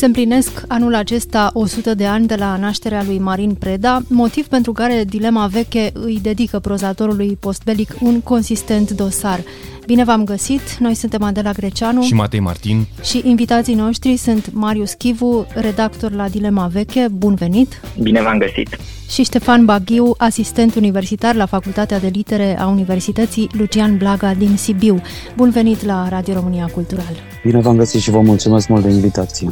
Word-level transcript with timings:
Se 0.00 0.06
împlinesc 0.06 0.62
anul 0.68 0.94
acesta 0.94 1.50
100 1.52 1.94
de 1.94 2.06
ani 2.06 2.26
de 2.26 2.34
la 2.34 2.56
nașterea 2.56 3.02
lui 3.06 3.18
Marin 3.18 3.54
Preda, 3.54 4.02
motiv 4.08 4.46
pentru 4.46 4.72
care 4.72 5.04
Dilema 5.08 5.46
Veche 5.46 5.90
îi 5.92 6.18
dedică 6.22 6.58
prozatorului 6.58 7.36
postbelic 7.40 7.94
un 8.00 8.20
consistent 8.20 8.90
dosar. 8.90 9.40
Bine 9.86 10.04
v-am 10.04 10.24
găsit, 10.24 10.76
noi 10.78 10.94
suntem 10.94 11.22
Adela 11.22 11.52
Greceanu 11.52 12.02
și 12.02 12.14
Matei 12.14 12.40
Martin 12.40 12.86
și 13.02 13.22
invitații 13.24 13.74
noștri 13.74 14.16
sunt 14.16 14.52
Marius 14.52 14.92
Chivu, 14.92 15.46
redactor 15.54 16.12
la 16.12 16.28
Dilema 16.28 16.66
Veche, 16.66 17.06
bun 17.12 17.34
venit! 17.34 17.80
Bine 18.02 18.22
v-am 18.22 18.38
găsit! 18.38 18.78
Și 19.08 19.22
Ștefan 19.22 19.64
Baghiu, 19.64 20.14
asistent 20.16 20.74
universitar 20.74 21.34
la 21.34 21.46
Facultatea 21.46 21.98
de 21.98 22.08
Litere 22.12 22.58
a 22.58 22.66
Universității 22.66 23.48
Lucian 23.52 23.96
Blaga 23.96 24.34
din 24.34 24.56
Sibiu. 24.56 25.00
Bun 25.36 25.50
venit 25.50 25.84
la 25.84 26.08
Radio 26.08 26.34
România 26.34 26.70
Cultural! 26.74 27.16
Bine 27.44 27.60
v-am 27.60 27.76
găsit 27.76 28.00
și 28.00 28.10
vă 28.10 28.20
mulțumesc 28.20 28.68
mult 28.68 28.82
de 28.82 28.90
invitație! 28.90 29.48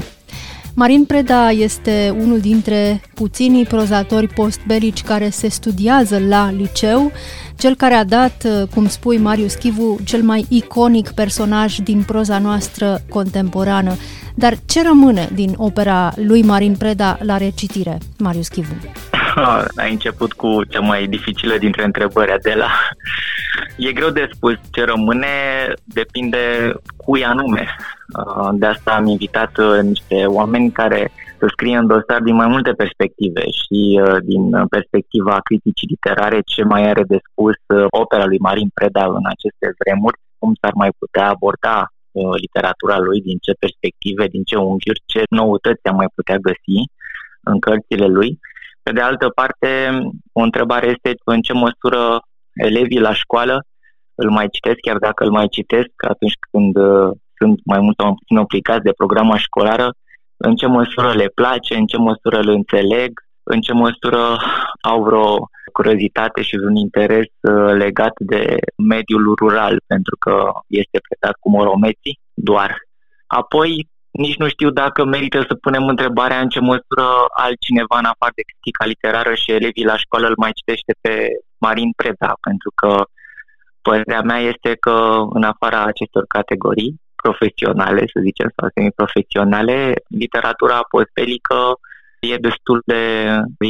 Marin 0.79 1.05
Preda 1.05 1.51
este 1.51 2.17
unul 2.21 2.39
dintre 2.41 3.01
puținii 3.15 3.65
prozatori 3.65 4.29
postbelici 4.29 5.03
care 5.03 5.29
se 5.29 5.49
studiază 5.49 6.19
la 6.29 6.51
liceu, 6.51 7.13
cel 7.57 7.75
care 7.75 7.95
a 7.95 8.05
dat, 8.05 8.47
cum 8.75 8.89
spui 8.89 9.19
Marius 9.19 9.55
Chivu, 9.55 9.99
cel 10.05 10.23
mai 10.23 10.47
iconic 10.49 11.11
personaj 11.11 11.77
din 11.77 12.03
proza 12.07 12.39
noastră 12.39 13.03
contemporană. 13.09 13.97
Dar 14.35 14.59
ce 14.67 14.83
rămâne 14.83 15.29
din 15.35 15.55
opera 15.57 16.13
lui 16.17 16.43
Marin 16.43 16.75
Preda 16.77 17.19
la 17.23 17.37
recitire, 17.37 17.99
Marius 18.19 18.49
Chivu? 18.49 18.75
Ai 19.81 19.91
început 19.93 20.33
cu 20.33 20.65
cea 20.65 20.81
mai 20.81 21.07
dificilă 21.07 21.57
dintre 21.57 21.85
întrebări, 21.85 22.33
Adela. 22.33 22.71
E 23.77 23.93
greu 23.93 24.11
de 24.11 24.29
spus 24.33 24.55
ce 24.73 24.85
rămâne, 24.85 25.27
depinde 25.85 26.73
cui 26.97 27.25
anume. 27.25 27.67
Uh, 28.19 28.49
de 28.53 28.67
asta 28.67 28.91
am 28.91 29.07
invitat 29.07 29.59
uh, 29.59 29.79
niște 29.83 30.27
oameni 30.27 30.71
care 30.71 31.11
să 31.39 31.47
scrie 31.51 31.77
în 31.77 31.87
dosar 31.87 32.21
din 32.21 32.35
mai 32.35 32.47
multe 32.47 32.73
perspective 32.73 33.41
și 33.61 34.01
uh, 34.05 34.17
din 34.23 34.67
perspectiva 34.69 35.41
criticii 35.49 35.89
literare 35.95 36.41
ce 36.45 36.63
mai 36.63 36.89
are 36.89 37.03
de 37.03 37.19
spus 37.31 37.57
opera 37.91 38.25
lui 38.27 38.39
Marin 38.39 38.71
Preda 38.75 39.05
în 39.05 39.27
aceste 39.35 39.67
vremuri, 39.79 40.19
cum 40.39 40.53
s-ar 40.61 40.73
mai 40.75 40.91
putea 40.99 41.29
aborda 41.29 41.87
literatura 42.41 42.99
lui, 42.99 43.21
din 43.21 43.39
ce 43.41 43.53
perspective, 43.65 44.27
din 44.27 44.43
ce 44.43 44.57
unghiuri, 44.57 45.03
ce 45.07 45.23
noutăți 45.31 45.87
am 45.87 45.97
mai 45.97 46.11
putea 46.15 46.37
găsi 46.49 46.79
în 47.43 47.59
cărțile 47.59 48.07
lui. 48.07 48.39
Pe 48.89 48.95
de 48.95 49.01
altă 49.01 49.29
parte, 49.29 49.69
o 50.33 50.41
întrebare 50.41 50.87
este 50.87 51.15
în 51.25 51.41
ce 51.41 51.53
măsură 51.53 52.21
elevii 52.55 53.01
la 53.01 53.13
școală 53.13 53.65
îl 54.15 54.31
mai 54.31 54.49
citesc, 54.49 54.79
chiar 54.81 54.99
dacă 54.99 55.25
îl 55.25 55.31
mai 55.31 55.49
citesc 55.49 55.91
atunci 56.09 56.37
când 56.51 56.73
sunt 57.39 57.61
mai 57.65 57.81
mult 57.81 57.97
sau 57.99 58.07
mai 58.07 58.17
puțin 58.19 58.37
obligați 58.37 58.83
de 58.83 58.99
programa 59.01 59.37
școlară, 59.37 59.89
în 60.37 60.55
ce 60.55 60.67
măsură 60.67 61.13
le 61.13 61.29
place, 61.35 61.75
în 61.75 61.87
ce 61.87 61.97
măsură 61.97 62.39
îl 62.39 62.49
înțeleg, 62.49 63.11
în 63.43 63.61
ce 63.61 63.73
măsură 63.73 64.23
au 64.81 65.03
vreo 65.03 65.49
curiozitate 65.73 66.43
și 66.43 66.55
un 66.69 66.77
interes 66.77 67.27
uh, 67.41 67.73
legat 67.85 68.15
de 68.19 68.57
mediul 68.77 69.35
rural, 69.41 69.81
pentru 69.87 70.17
că 70.19 70.35
este 70.67 70.99
predat 71.09 71.37
cu 71.41 71.51
moromeții 71.51 72.21
doar. 72.35 72.77
Apoi, 73.27 73.89
nici 74.25 74.41
nu 74.43 74.49
știu 74.49 74.71
dacă 74.71 75.05
merită 75.05 75.39
să 75.49 75.55
punem 75.55 75.85
întrebarea 75.87 76.41
în 76.41 76.49
ce 76.49 76.61
măsură 76.61 77.07
altcineva, 77.45 77.97
în 77.99 78.09
afară 78.13 78.33
de 78.35 78.49
critica 78.51 78.85
literară 78.93 79.33
și 79.35 79.51
elevii 79.59 79.91
la 79.93 79.97
școală, 80.05 80.27
îl 80.29 80.37
mai 80.37 80.53
citește 80.59 80.93
pe 81.01 81.13
Marin 81.65 81.91
Preda, 82.01 82.33
pentru 82.49 82.71
că 82.81 82.91
părerea 83.87 84.23
mea 84.31 84.41
este 84.53 84.71
că, 84.85 84.97
în 85.39 85.43
afara 85.53 85.81
acestor 85.85 86.25
categorii, 86.37 87.01
profesionale, 87.23 88.03
să 88.13 88.19
zicem, 88.29 88.49
sau 88.57 88.69
semi-profesionale, 88.75 89.77
literatura 90.23 90.79
postbelică 90.93 91.61
e 92.21 92.47
destul 92.49 92.79
de 92.93 93.03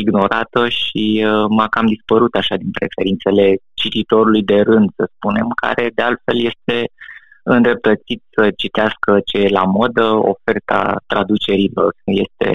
ignorată 0.03 0.69
și 0.69 1.05
uh, 1.27 1.45
m-a 1.57 1.69
cam 1.69 1.87
dispărut 1.87 2.35
așa 2.35 2.57
din 2.57 2.71
preferințele 2.79 3.47
cititorului 3.75 4.43
de 4.43 4.61
rând, 4.61 4.89
să 4.97 5.05
spunem, 5.15 5.49
care 5.63 5.91
de 5.95 6.03
altfel 6.03 6.39
este 6.51 6.77
îndreptățit 7.55 8.23
să 8.37 8.51
citească 8.57 9.21
ce 9.25 9.39
e 9.39 9.49
la 9.49 9.65
modă, 9.65 10.05
oferta 10.35 11.03
traducerilor 11.07 11.95
este 12.05 12.51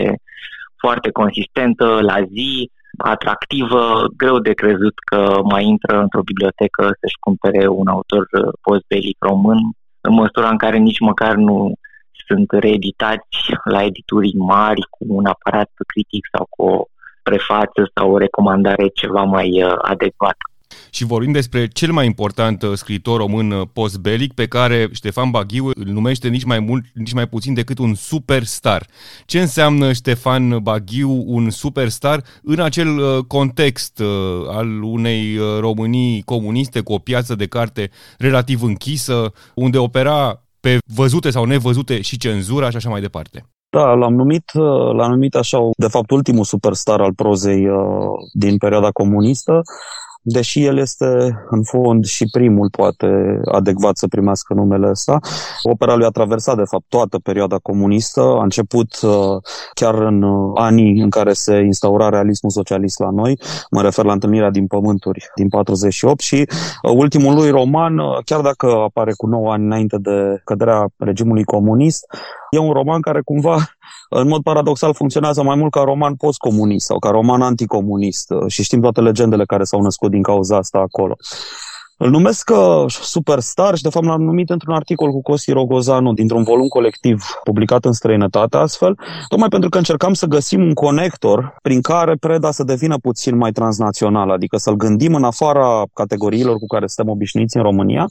foarte 0.77 1.09
consistentă, 1.11 1.87
la 2.01 2.17
zi, 2.35 2.71
atractivă, 2.97 4.05
greu 4.17 4.39
de 4.39 4.53
crezut 4.53 4.93
că 5.11 5.39
mai 5.43 5.63
intră 5.65 5.99
într-o 6.01 6.21
bibliotecă 6.21 6.83
să-și 6.99 7.19
cumpere 7.19 7.67
un 7.67 7.87
autor 7.87 8.27
postbelic 8.61 9.17
român 9.19 9.59
în 10.01 10.13
măsura 10.13 10.49
în 10.49 10.57
care 10.57 10.77
nici 10.77 10.99
măcar 10.99 11.35
nu 11.35 11.73
sunt 12.27 12.51
reeditați 12.51 13.37
la 13.63 13.83
edituri 13.83 14.31
mari 14.35 14.81
cu 14.89 15.05
un 15.07 15.25
aparat 15.25 15.69
critic 15.87 16.27
sau 16.33 16.47
cu 16.49 16.63
o 16.63 16.85
prefață 17.23 17.81
sau 17.95 18.11
o 18.11 18.17
recomandare 18.17 18.87
ceva 18.87 19.23
mai 19.23 19.63
uh, 19.63 19.73
adecvată 19.81 20.43
și 20.89 21.05
vorbim 21.05 21.31
despre 21.31 21.67
cel 21.67 21.91
mai 21.91 22.05
important 22.05 22.61
uh, 22.61 22.73
scriitor 22.73 23.19
român 23.19 23.51
uh, 23.51 23.67
postbelic 23.73 24.33
pe 24.33 24.47
care 24.47 24.89
Ștefan 24.91 25.31
Baghiu 25.31 25.65
îl 25.65 25.85
numește 25.85 26.27
nici 26.27 26.43
mai 26.43 26.59
mult, 26.59 26.85
nici 26.93 27.13
mai 27.13 27.27
puțin 27.27 27.53
decât 27.53 27.77
un 27.77 27.93
superstar. 27.93 28.87
Ce 29.25 29.39
înseamnă 29.39 29.93
Ștefan 29.93 30.59
Baghiu 30.59 31.23
un 31.25 31.49
superstar 31.49 32.23
în 32.43 32.59
acel 32.59 32.97
uh, 32.97 33.23
context 33.27 34.01
al 34.49 34.83
unei 34.83 35.37
Românii 35.59 36.21
comuniste 36.21 36.79
cu 36.79 36.93
o 36.93 36.97
piață 36.97 37.35
de 37.35 37.47
carte 37.47 37.91
relativ 38.17 38.63
închisă, 38.63 39.33
unde 39.55 39.77
opera 39.77 40.41
pe 40.59 40.77
văzute 40.95 41.29
sau 41.29 41.45
nevăzute 41.45 42.01
și 42.01 42.17
cenzura 42.17 42.69
și 42.69 42.75
așa 42.75 42.89
mai 42.89 43.01
departe? 43.01 43.45
Da, 43.69 43.93
l-am 43.93 44.13
numit, 44.13 44.43
l-am 44.97 45.09
numit 45.09 45.35
așa, 45.35 45.57
de 45.77 45.87
fapt, 45.87 46.11
ultimul 46.11 46.43
superstar 46.43 47.01
al 47.01 47.13
prozei 47.13 47.69
uh, 47.69 47.77
din 48.33 48.57
perioada 48.57 48.91
comunistă 48.91 49.61
deși 50.23 50.65
el 50.65 50.77
este 50.77 51.05
în 51.49 51.63
fond 51.63 52.05
și 52.05 52.25
primul 52.31 52.69
poate 52.69 53.39
adecvat 53.51 53.97
să 53.97 54.07
primească 54.07 54.53
numele 54.53 54.89
ăsta. 54.89 55.19
Opera 55.63 55.95
lui 55.95 56.05
a 56.05 56.09
traversat 56.09 56.55
de 56.55 56.63
fapt 56.63 56.83
toată 56.87 57.19
perioada 57.19 57.57
comunistă, 57.57 58.21
a 58.21 58.43
început 58.43 59.01
uh, 59.01 59.11
chiar 59.73 59.93
în 59.93 60.21
uh, 60.21 60.51
anii 60.55 61.01
în 61.01 61.09
care 61.09 61.33
se 61.33 61.55
instaura 61.55 62.09
realismul 62.09 62.51
socialist 62.51 62.99
la 62.99 63.09
noi, 63.09 63.39
mă 63.71 63.81
refer 63.81 64.05
la 64.05 64.13
întâlnirea 64.13 64.49
din 64.49 64.67
Pământuri 64.67 65.31
din 65.35 65.49
48 65.49 66.19
și 66.19 66.45
uh, 66.81 66.91
ultimul 66.95 67.35
lui 67.35 67.49
roman, 67.49 67.97
chiar 68.25 68.41
dacă 68.41 68.67
apare 68.67 69.11
cu 69.17 69.27
9 69.27 69.51
ani 69.51 69.63
înainte 69.63 69.97
de 69.97 70.41
căderea 70.43 70.87
regimului 70.97 71.43
comunist, 71.43 72.05
e 72.53 72.59
un 72.59 72.71
roman 72.71 73.01
care 73.01 73.21
cumva 73.21 73.57
în 74.09 74.27
mod 74.27 74.43
paradoxal 74.43 74.93
funcționează 74.93 75.43
mai 75.43 75.55
mult 75.55 75.71
ca 75.71 75.81
roman 75.81 76.15
postcomunist 76.15 76.85
sau 76.85 76.99
ca 76.99 77.09
roman 77.09 77.41
anticomunist 77.41 78.33
și 78.47 78.63
știm 78.63 78.81
toate 78.81 79.01
legendele 79.01 79.45
care 79.45 79.63
s-au 79.63 79.81
născut 79.81 80.11
din 80.11 80.21
cauza 80.21 80.57
asta 80.57 80.79
acolo. 80.79 81.15
Îl 81.97 82.09
numesc 82.09 82.49
uh, 82.49 82.85
superstar 82.87 83.75
și 83.75 83.83
de 83.83 83.89
fapt 83.89 84.05
l-am 84.05 84.21
numit 84.21 84.49
într-un 84.49 84.73
articol 84.73 85.11
cu 85.11 85.21
Costi 85.21 85.51
Rogozanu 85.51 86.13
dintr-un 86.13 86.43
volum 86.43 86.67
colectiv 86.67 87.23
publicat 87.43 87.85
în 87.85 87.91
străinătate 87.91 88.57
astfel, 88.57 88.97
tocmai 89.27 89.47
pentru 89.47 89.69
că 89.69 89.77
încercam 89.77 90.13
să 90.13 90.25
găsim 90.25 90.61
un 90.61 90.73
conector 90.73 91.55
prin 91.61 91.81
care 91.81 92.15
preda 92.15 92.51
să 92.51 92.63
devină 92.63 92.97
puțin 92.97 93.37
mai 93.37 93.51
transnațional, 93.51 94.29
adică 94.29 94.57
să-l 94.57 94.75
gândim 94.75 95.15
în 95.15 95.23
afara 95.23 95.83
categoriilor 95.93 96.57
cu 96.57 96.65
care 96.65 96.87
suntem 96.87 97.13
obișnuiți 97.13 97.57
în 97.57 97.63
România 97.63 98.05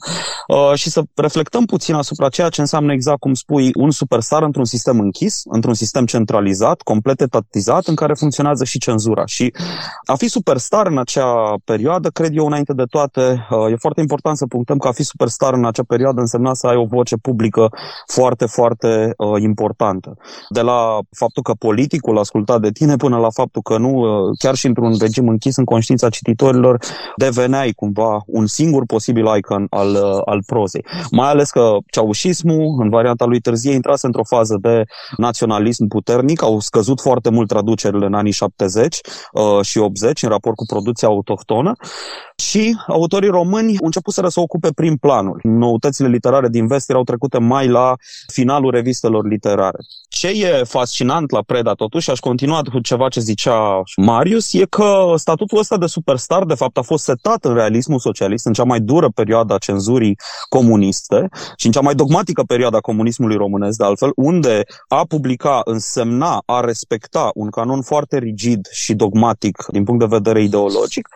uh, 0.47 0.71
și 0.73 0.89
să 0.89 1.01
reflectăm 1.15 1.65
puțin 1.65 1.95
asupra 1.95 2.29
ceea 2.29 2.49
ce 2.49 2.61
înseamnă 2.61 2.93
exact 2.93 3.19
cum 3.19 3.33
spui 3.33 3.71
un 3.73 3.91
superstar 3.91 4.43
într-un 4.43 4.65
sistem 4.65 4.99
închis, 4.99 5.41
într-un 5.45 5.73
sistem 5.73 6.05
centralizat, 6.05 6.81
complet 6.81 7.21
etatizat, 7.21 7.85
în 7.85 7.95
care 7.95 8.13
funcționează 8.13 8.63
și 8.63 8.79
cenzura. 8.79 9.25
Și 9.25 9.53
a 10.05 10.15
fi 10.15 10.27
superstar 10.27 10.87
în 10.87 10.97
acea 10.97 11.53
perioadă, 11.63 12.09
cred 12.09 12.37
eu, 12.37 12.45
înainte 12.45 12.73
de 12.73 12.83
toate, 12.83 13.47
uh, 13.49 13.72
e 13.73 13.77
foarte 13.79 14.01
important 14.01 14.37
să 14.37 14.45
punctăm 14.45 14.77
că 14.77 14.87
a 14.87 14.91
fi 14.91 15.03
superstar 15.03 15.53
în 15.53 15.65
acea 15.65 15.83
perioadă 15.87 16.19
însemna 16.19 16.53
să 16.53 16.67
ai 16.67 16.75
o 16.75 16.85
voce 16.85 17.15
publică 17.15 17.69
foarte, 18.07 18.45
foarte 18.45 19.13
uh, 19.17 19.41
importantă. 19.41 20.17
De 20.49 20.61
la 20.61 20.99
faptul 21.11 21.43
că 21.43 21.53
politicul 21.53 22.17
asculta 22.17 22.59
de 22.59 22.69
tine 22.69 22.95
până 22.95 23.17
la 23.17 23.29
faptul 23.29 23.61
că 23.61 23.77
nu, 23.77 23.89
uh, 23.89 24.37
chiar 24.39 24.55
și 24.55 24.67
într-un 24.67 24.95
regim 24.99 25.27
închis 25.27 25.55
în 25.55 25.63
conștiința 25.63 26.09
cititorilor, 26.09 26.77
deveneai 27.15 27.71
cumva 27.71 28.21
un 28.25 28.45
singur 28.45 28.85
posibil 28.85 29.25
icon 29.37 29.67
al, 29.69 29.89
uh, 29.89 30.21
al 30.25 30.43
prozei. 30.45 30.85
Mai 31.11 31.29
ales 31.29 31.49
că 31.49 31.77
ceaușismul, 31.91 32.81
în 32.81 32.89
varianta 32.89 33.25
lui 33.25 33.39
târzie, 33.39 33.73
intrase 33.73 34.05
într-o 34.05 34.23
fază 34.23 34.57
de 34.61 34.83
naționalism 35.17 35.87
puternic, 35.87 36.41
au 36.41 36.59
scăzut 36.59 37.01
foarte 37.01 37.29
mult 37.29 37.47
traducerile 37.47 38.05
în 38.05 38.13
anii 38.13 38.31
70 38.31 38.99
uh, 39.31 39.65
și 39.65 39.77
80 39.77 40.23
în 40.23 40.29
raport 40.29 40.55
cu 40.55 40.65
producția 40.65 41.07
autohtonă 41.07 41.71
și 42.35 42.75
autorii 42.87 43.29
români 43.29 43.62
au 43.69 43.85
început 43.85 44.13
să 44.13 44.39
ocupe 44.39 44.69
prim 44.75 44.95
planul. 44.95 45.39
Noutățile 45.43 46.07
literare 46.07 46.49
din 46.49 46.67
vest 46.67 46.89
erau 46.89 47.03
trecute 47.03 47.37
mai 47.39 47.67
la 47.67 47.95
finalul 48.31 48.71
revistelor 48.71 49.27
literare. 49.27 49.77
ce 50.09 50.27
e 50.27 50.63
fascinant 50.63 51.31
la 51.31 51.41
Preda, 51.41 51.73
totuși, 51.73 52.11
aș 52.11 52.19
continua 52.19 52.61
cu 52.71 52.79
ceva 52.79 53.07
ce 53.07 53.19
zicea 53.19 53.81
Marius, 53.95 54.53
e 54.53 54.65
că 54.65 55.13
statutul 55.15 55.57
ăsta 55.57 55.77
de 55.77 55.85
superstar, 55.85 56.43
de 56.43 56.53
fapt, 56.53 56.77
a 56.77 56.81
fost 56.81 57.03
setat 57.03 57.45
în 57.45 57.53
realismul 57.53 57.99
socialist, 57.99 58.45
în 58.45 58.53
cea 58.53 58.63
mai 58.63 58.79
dură 58.79 59.09
perioadă 59.09 59.53
a 59.53 59.57
cenzurii 59.57 60.17
comuniste 60.49 61.29
și 61.57 61.65
în 61.65 61.71
cea 61.71 61.81
mai 61.81 61.95
dogmatică 61.95 62.43
perioadă 62.43 62.77
a 62.77 62.79
comunismului 62.79 63.35
românesc, 63.35 63.77
de 63.77 63.83
altfel, 63.83 64.11
unde 64.15 64.63
a 64.87 65.05
publica 65.07 65.61
însemna 65.65 66.43
a 66.45 66.59
respecta 66.59 67.31
un 67.33 67.49
canon 67.49 67.81
foarte 67.81 68.17
rigid 68.17 68.67
și 68.71 68.93
dogmatic 68.93 69.65
din 69.67 69.83
punct 69.83 69.99
de 69.99 70.15
vedere 70.15 70.41
ideologic, 70.41 71.07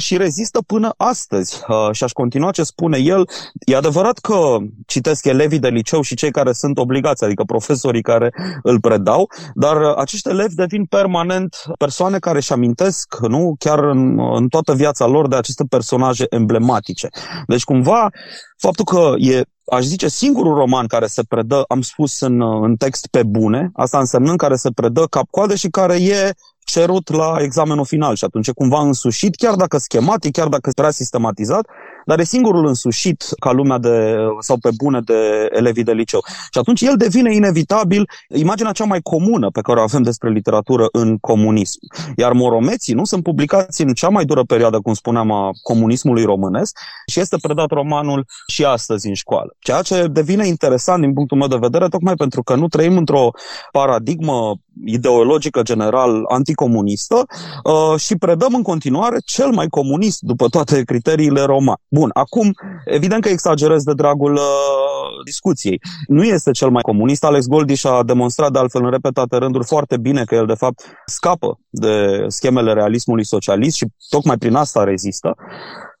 și 0.00 0.16
rezistă 0.16 0.62
până 0.66 0.94
astăzi. 0.96 1.60
Uh, 1.68 1.88
și 1.92 2.04
aș 2.04 2.12
continua 2.12 2.50
ce 2.50 2.62
spune 2.62 2.98
el. 2.98 3.28
E 3.66 3.76
adevărat 3.76 4.18
că 4.18 4.56
citesc 4.86 5.24
elevii 5.24 5.58
de 5.58 5.68
liceu 5.68 6.00
și 6.00 6.14
cei 6.14 6.30
care 6.30 6.52
sunt 6.52 6.78
obligați, 6.78 7.24
adică 7.24 7.42
profesorii 7.44 8.02
care 8.02 8.32
îl 8.62 8.80
predau, 8.80 9.30
dar 9.54 9.80
uh, 9.80 9.96
acești 9.96 10.28
elevi 10.28 10.54
devin 10.54 10.84
permanent 10.84 11.56
persoane 11.78 12.18
care 12.18 12.38
își 12.38 12.52
amintesc, 12.52 13.16
nu, 13.20 13.54
chiar 13.58 13.78
în, 13.78 14.18
în 14.34 14.48
toată 14.48 14.74
viața 14.74 15.06
lor, 15.06 15.28
de 15.28 15.36
aceste 15.36 15.64
personaje 15.68 16.26
emblematice. 16.28 17.08
Deci, 17.46 17.64
cumva, 17.64 18.08
faptul 18.56 18.84
că 18.84 19.14
e 19.18 19.42
aș 19.70 19.84
zice, 19.84 20.08
singurul 20.08 20.54
roman 20.54 20.86
care 20.86 21.06
se 21.06 21.22
predă, 21.22 21.64
am 21.68 21.80
spus 21.80 22.20
în, 22.20 22.42
în 22.62 22.76
text 22.76 23.06
pe 23.06 23.22
bune, 23.22 23.70
asta 23.74 23.98
însemnând 23.98 24.38
care 24.38 24.56
se 24.56 24.70
predă 24.70 25.04
cap-coade 25.10 25.56
și 25.56 25.68
care 25.68 25.94
e 26.02 26.32
cerut 26.70 27.10
la 27.12 27.36
examenul 27.38 27.84
final 27.84 28.14
și 28.14 28.24
atunci 28.24 28.50
cumva 28.50 28.80
însușit, 28.80 29.36
chiar 29.36 29.54
dacă 29.54 29.78
schematic, 29.78 30.32
chiar 30.32 30.48
dacă 30.48 30.70
prea 30.74 30.90
sistematizat, 30.90 31.68
dar 32.04 32.18
e 32.18 32.24
singurul 32.24 32.66
însușit 32.66 33.24
ca 33.38 33.52
lumea 33.52 33.78
de, 33.78 34.16
sau 34.40 34.56
pe 34.56 34.68
bune 34.76 35.00
de 35.00 35.48
elevii 35.52 35.82
de 35.84 35.92
liceu. 35.92 36.20
Și 36.52 36.58
atunci 36.58 36.80
el 36.80 36.96
devine 36.96 37.34
inevitabil 37.34 38.08
imaginea 38.28 38.72
cea 38.72 38.84
mai 38.84 39.00
comună 39.00 39.50
pe 39.50 39.60
care 39.60 39.78
o 39.78 39.82
avem 39.82 40.02
despre 40.02 40.30
literatură 40.30 40.88
în 40.92 41.18
comunism. 41.18 41.78
Iar 42.16 42.32
moromeții 42.32 42.94
nu 42.94 43.04
sunt 43.04 43.22
publicați 43.22 43.82
în 43.82 43.92
cea 43.92 44.08
mai 44.08 44.24
dură 44.24 44.42
perioadă, 44.42 44.78
cum 44.80 44.94
spuneam, 44.94 45.30
a 45.30 45.50
comunismului 45.62 46.24
românesc 46.24 46.78
și 47.06 47.20
este 47.20 47.36
predat 47.40 47.70
romanul 47.70 48.26
și 48.46 48.64
astăzi 48.64 49.08
în 49.08 49.14
școală. 49.14 49.56
Ceea 49.58 49.82
ce 49.82 50.06
devine 50.06 50.46
interesant 50.46 51.00
din 51.00 51.12
punctul 51.12 51.36
meu 51.36 51.48
de 51.48 51.56
vedere, 51.56 51.88
tocmai 51.88 52.14
pentru 52.14 52.42
că 52.42 52.54
nu 52.54 52.68
trăim 52.68 52.96
într-o 52.96 53.30
paradigmă 53.72 54.54
ideologică 54.84 55.62
general 55.62 56.24
anticomunistă 56.28 57.26
uh, 57.64 58.00
și 58.00 58.16
predăm 58.16 58.54
în 58.54 58.62
continuare 58.62 59.16
cel 59.24 59.50
mai 59.50 59.66
comunist 59.68 60.20
după 60.20 60.46
toate 60.46 60.82
criteriile 60.82 61.42
roma. 61.42 61.80
Bun, 61.88 61.99
acum, 62.12 62.52
evident 62.84 63.22
că 63.22 63.28
exagerez 63.28 63.82
de 63.82 63.92
dragul 63.92 64.34
uh, 64.34 65.24
discuției. 65.24 65.80
Nu 66.06 66.24
este 66.24 66.50
cel 66.50 66.70
mai 66.70 66.82
comunist. 66.82 67.24
Alex 67.24 67.46
Goldiș 67.46 67.84
a 67.84 68.02
demonstrat 68.02 68.52
de 68.52 68.58
altfel 68.58 68.84
în 68.84 68.90
repetate 68.90 69.36
rânduri 69.36 69.66
foarte 69.66 69.96
bine 69.96 70.24
că 70.24 70.34
el, 70.34 70.46
de 70.46 70.54
fapt, 70.54 70.80
scapă 71.06 71.60
de 71.70 72.24
schemele 72.26 72.72
realismului 72.72 73.24
socialist 73.24 73.76
și 73.76 73.86
tocmai 74.08 74.38
prin 74.38 74.54
asta 74.54 74.84
rezistă. 74.84 75.34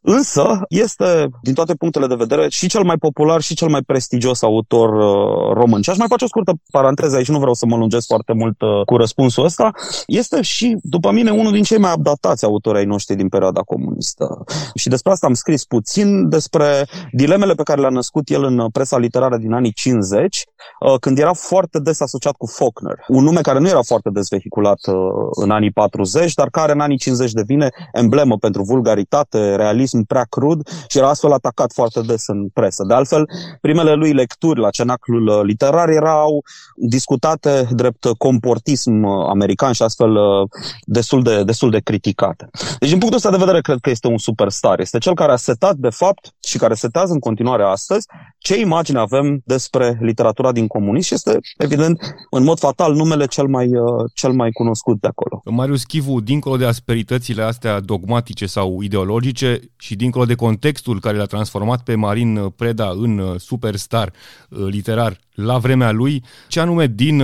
Însă 0.02 0.60
este, 0.68 1.28
din 1.42 1.54
toate 1.54 1.74
punctele 1.74 2.06
de 2.06 2.14
vedere, 2.14 2.48
și 2.48 2.68
cel 2.68 2.82
mai 2.82 2.96
popular 2.96 3.40
și 3.40 3.54
cel 3.54 3.68
mai 3.68 3.80
prestigios 3.82 4.42
autor 4.42 4.88
uh, 4.92 5.54
român. 5.54 5.82
Și 5.82 5.90
aș 5.90 5.96
mai 5.96 6.06
face 6.08 6.24
o 6.24 6.26
scurtă 6.26 6.52
paranteză 6.70 7.16
aici, 7.16 7.28
nu 7.28 7.38
vreau 7.38 7.54
să 7.54 7.66
mă 7.66 7.76
lungesc 7.76 8.06
foarte 8.06 8.32
mult 8.32 8.60
uh, 8.60 8.84
cu 8.84 8.96
răspunsul 8.96 9.44
ăsta. 9.44 9.70
Este 10.06 10.42
și, 10.42 10.76
după 10.82 11.10
mine, 11.10 11.30
unul 11.30 11.52
din 11.52 11.62
cei 11.62 11.78
mai 11.78 11.92
updatați 11.96 12.44
autori 12.44 12.78
ai 12.78 12.84
noștri 12.84 13.16
din 13.16 13.28
perioada 13.28 13.60
comunistă. 13.60 14.44
Și 14.74 14.88
despre 14.88 15.12
asta 15.12 15.26
am 15.26 15.34
scris 15.34 15.64
puțin, 15.64 16.28
despre 16.28 16.86
dilemele 17.12 17.54
pe 17.54 17.62
care 17.62 17.80
le-a 17.80 17.90
născut 17.90 18.28
el 18.28 18.44
în 18.44 18.68
presa 18.72 18.98
literară 18.98 19.36
din 19.36 19.52
anii 19.52 19.72
50, 19.72 20.44
uh, 20.80 20.98
când 21.00 21.18
era 21.18 21.32
foarte 21.32 21.78
des 21.78 22.00
asociat 22.00 22.34
cu 22.36 22.46
Faulkner. 22.46 23.04
Un 23.08 23.24
nume 23.24 23.40
care 23.40 23.58
nu 23.58 23.68
era 23.68 23.82
foarte 23.82 24.10
des 24.12 24.28
vehiculat 24.28 24.86
uh, 24.86 24.94
în 25.42 25.50
anii 25.50 25.70
40, 25.70 26.34
dar 26.34 26.48
care 26.48 26.72
în 26.72 26.80
anii 26.80 26.98
50 26.98 27.32
devine 27.32 27.68
emblemă 27.92 28.36
pentru 28.36 28.62
vulgaritate, 28.62 29.54
realism 29.56 29.89
realism 29.90 30.02
prea 30.06 30.24
crud 30.24 30.68
și 30.88 30.98
era 30.98 31.08
astfel 31.08 31.32
atacat 31.32 31.72
foarte 31.72 32.00
des 32.00 32.26
în 32.26 32.48
presă. 32.48 32.84
De 32.84 32.94
altfel, 32.94 33.28
primele 33.60 33.94
lui 33.94 34.12
lecturi 34.12 34.60
la 34.60 34.70
cenaclul 34.70 35.26
uh, 35.26 35.40
literar 35.42 35.88
erau 35.88 36.44
discutate 36.74 37.68
drept 37.70 38.06
comportism 38.18 39.02
uh, 39.02 39.26
american 39.28 39.72
și 39.72 39.82
astfel 39.82 40.10
uh, 40.16 40.48
destul 40.84 41.22
de, 41.22 41.44
destul 41.44 41.70
de 41.70 41.80
criticate. 41.80 42.48
Deci, 42.78 42.88
din 42.88 42.98
punctul 42.98 43.16
ăsta 43.16 43.30
de 43.30 43.36
vedere, 43.36 43.60
cred 43.60 43.78
că 43.80 43.90
este 43.90 44.06
un 44.06 44.18
superstar. 44.18 44.80
Este 44.80 44.98
cel 44.98 45.14
care 45.14 45.32
a 45.32 45.36
setat, 45.36 45.76
de 45.76 45.90
fapt, 45.90 46.34
și 46.42 46.58
care 46.58 46.74
setează 46.74 47.12
în 47.12 47.18
continuare 47.18 47.62
astăzi 47.62 48.06
ce 48.38 48.60
imagine 48.60 48.98
avem 48.98 49.42
despre 49.44 49.98
literatura 50.00 50.52
din 50.52 50.66
comunism 50.66 51.06
și 51.06 51.14
este, 51.14 51.38
evident, 51.58 52.00
în 52.30 52.44
mod 52.44 52.58
fatal, 52.58 52.94
numele 52.94 53.26
cel 53.26 53.46
mai, 53.46 53.70
cel 54.14 54.32
mai 54.32 54.50
cunoscut 54.50 55.00
de 55.00 55.06
acolo. 55.06 55.42
Marius 55.44 55.84
Chivu, 55.84 56.20
dincolo 56.20 56.56
de 56.56 56.66
asperitățile 56.66 57.42
astea 57.42 57.80
dogmatice 57.80 58.46
sau 58.46 58.80
ideologice, 58.80 59.60
și 59.80 59.96
dincolo 59.96 60.24
de 60.24 60.34
contextul 60.34 61.00
care 61.00 61.16
l-a 61.16 61.24
transformat 61.24 61.82
pe 61.82 61.94
Marin 61.94 62.36
uh, 62.36 62.52
Preda 62.56 62.88
în 62.88 63.18
uh, 63.18 63.34
superstar 63.36 64.08
uh, 64.08 64.66
literar 64.70 65.12
la 65.34 65.58
vremea 65.58 65.90
lui, 65.90 66.22
ce 66.48 66.60
anume 66.60 66.86
din 66.86 67.18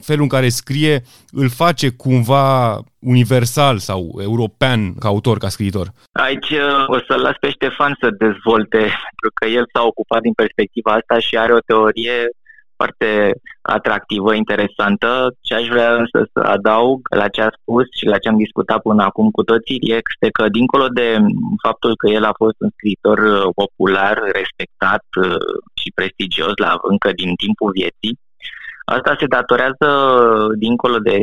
felul 0.00 0.22
în 0.22 0.28
care 0.28 0.48
scrie 0.48 1.02
îl 1.30 1.48
face 1.48 1.88
cumva 1.90 2.78
universal 2.98 3.78
sau 3.78 4.18
european 4.20 4.94
ca 4.94 5.08
autor, 5.08 5.38
ca 5.38 5.48
scriitor? 5.48 5.92
Aici 6.12 6.52
o 6.86 6.98
să 7.06 7.14
las 7.14 7.36
pe 7.40 7.50
Ștefan 7.50 7.96
să 8.00 8.10
dezvolte, 8.10 8.78
pentru 8.78 9.30
că 9.34 9.46
el 9.48 9.64
s-a 9.72 9.82
ocupat 9.82 10.20
din 10.20 10.32
perspectiva 10.32 10.92
asta 10.92 11.18
și 11.18 11.36
are 11.36 11.52
o 11.52 11.58
teorie 11.58 12.28
foarte 12.76 13.32
atractivă, 13.62 14.34
interesantă. 14.34 15.08
Ce 15.40 15.54
aș 15.54 15.66
vrea 15.68 15.94
însă 15.94 16.18
să 16.32 16.40
adaug 16.40 17.00
la 17.16 17.28
ce 17.28 17.40
a 17.42 17.50
spus 17.60 17.84
și 17.98 18.04
la 18.06 18.18
ce 18.18 18.28
am 18.28 18.36
discutat 18.36 18.80
până 18.82 19.02
acum 19.02 19.30
cu 19.30 19.42
toții 19.42 19.78
este 19.80 20.26
că, 20.32 20.48
dincolo 20.48 20.86
de 20.88 21.16
faptul 21.62 21.96
că 21.96 22.06
el 22.10 22.24
a 22.24 22.38
fost 22.42 22.56
un 22.58 22.70
scriitor 22.76 23.18
uh, 23.18 23.48
popular, 23.54 24.14
respectat 24.40 25.04
uh, 25.22 25.50
și 25.80 25.92
prestigios 25.94 26.52
la, 26.56 26.78
încă 26.92 27.10
din 27.12 27.34
timpul 27.34 27.70
vieții, 27.70 28.18
asta 28.84 29.16
se 29.18 29.26
datorează, 29.26 29.88
dincolo 30.58 30.98
de 30.98 31.18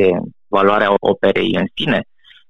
valoarea 0.48 0.94
operei 1.00 1.54
în 1.60 1.66
sine, 1.74 2.00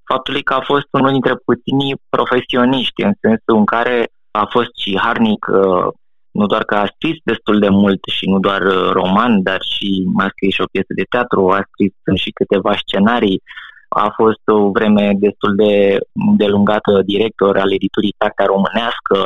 faptului 0.05 0.43
că 0.43 0.55
a 0.55 0.61
fost 0.61 0.89
unul 0.91 1.11
dintre 1.11 1.35
puținii 1.45 2.01
profesioniști, 2.09 3.03
în 3.03 3.13
sensul 3.21 3.57
în 3.63 3.65
care 3.65 4.09
a 4.31 4.45
fost 4.51 4.73
și 4.83 4.99
harnic 4.99 5.47
uh, 5.47 5.89
nu 6.39 6.47
doar 6.47 6.65
că 6.65 6.75
a 6.75 6.93
scris 6.95 7.17
destul 7.25 7.59
de 7.59 7.69
mult 7.69 8.01
și 8.17 8.25
nu 8.33 8.39
doar 8.39 8.63
uh, 8.63 8.91
roman, 8.93 9.43
dar 9.43 9.61
și 9.73 9.89
a 10.25 10.29
scris 10.29 10.55
și 10.55 10.61
o 10.61 10.73
piesă 10.73 10.93
de 11.01 11.11
teatru, 11.13 11.41
a 11.51 11.61
scris 11.71 11.93
și 12.23 12.31
câteva 12.31 12.73
scenarii, 12.77 13.43
a 13.89 14.09
fost 14.19 14.45
o 14.57 14.71
vreme 14.77 15.05
destul 15.27 15.53
de, 15.63 15.99
de 16.41 16.47
lungată 16.47 17.03
director 17.13 17.53
al 17.59 17.73
editurii 17.73 18.19
Cartea 18.19 18.51
Românească, 18.55 19.17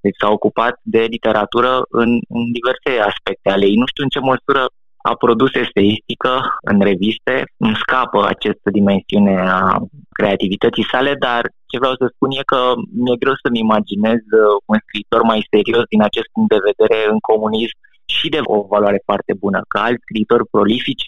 deci 0.00 0.20
s-a 0.20 0.30
ocupat 0.30 0.74
de 0.82 1.02
literatură 1.14 1.72
în, 2.02 2.10
în 2.36 2.44
diverse 2.58 2.90
aspecte 3.10 3.50
ale 3.50 3.64
ei. 3.66 3.80
Nu 3.82 3.86
știu 3.86 4.02
în 4.04 4.12
ce 4.14 4.28
măsură 4.30 4.62
a 5.10 5.14
produs 5.14 5.52
eseistică 5.54 6.32
în 6.70 6.78
reviste, 6.80 7.34
îmi 7.56 7.80
scapă 7.84 8.18
această 8.26 8.68
dimensiune 8.78 9.34
a 9.60 9.76
creativității 10.18 10.90
sale, 10.92 11.12
dar 11.26 11.42
ce 11.70 11.80
vreau 11.82 11.94
să 12.00 12.06
spun 12.14 12.30
e 12.30 12.50
că 12.52 12.60
mi-e 13.02 13.22
greu 13.22 13.36
să-mi 13.42 13.64
imaginez 13.66 14.20
uh, 14.40 14.54
un 14.70 14.78
scriitor 14.84 15.22
mai 15.30 15.40
serios 15.54 15.84
din 15.94 16.02
acest 16.08 16.28
punct 16.34 16.50
de 16.54 16.66
vedere 16.68 16.98
în 17.12 17.18
comunism 17.30 17.76
și 18.16 18.26
de 18.34 18.40
o 18.54 18.56
valoare 18.72 19.00
foarte 19.08 19.32
bună, 19.42 19.58
că 19.70 19.76
alți 19.78 20.04
scriitori 20.06 20.50
prolifici 20.54 21.06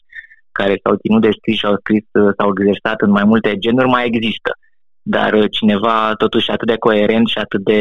care 0.58 0.74
s-au 0.82 0.94
ținut 1.02 1.22
de 1.26 1.36
scris 1.38 1.56
și 1.58 1.68
au 1.70 1.76
scris, 1.82 2.04
uh, 2.20 2.30
s-au 2.36 2.48
exersat 2.54 2.98
în 3.06 3.12
mai 3.18 3.26
multe 3.30 3.50
genuri, 3.64 3.94
mai 3.96 4.04
există. 4.10 4.50
Dar 5.14 5.30
uh, 5.40 5.50
cineva 5.58 5.96
totuși 6.22 6.50
atât 6.50 6.68
de 6.72 6.82
coerent 6.86 7.26
și 7.32 7.38
atât 7.44 7.62
de 7.70 7.78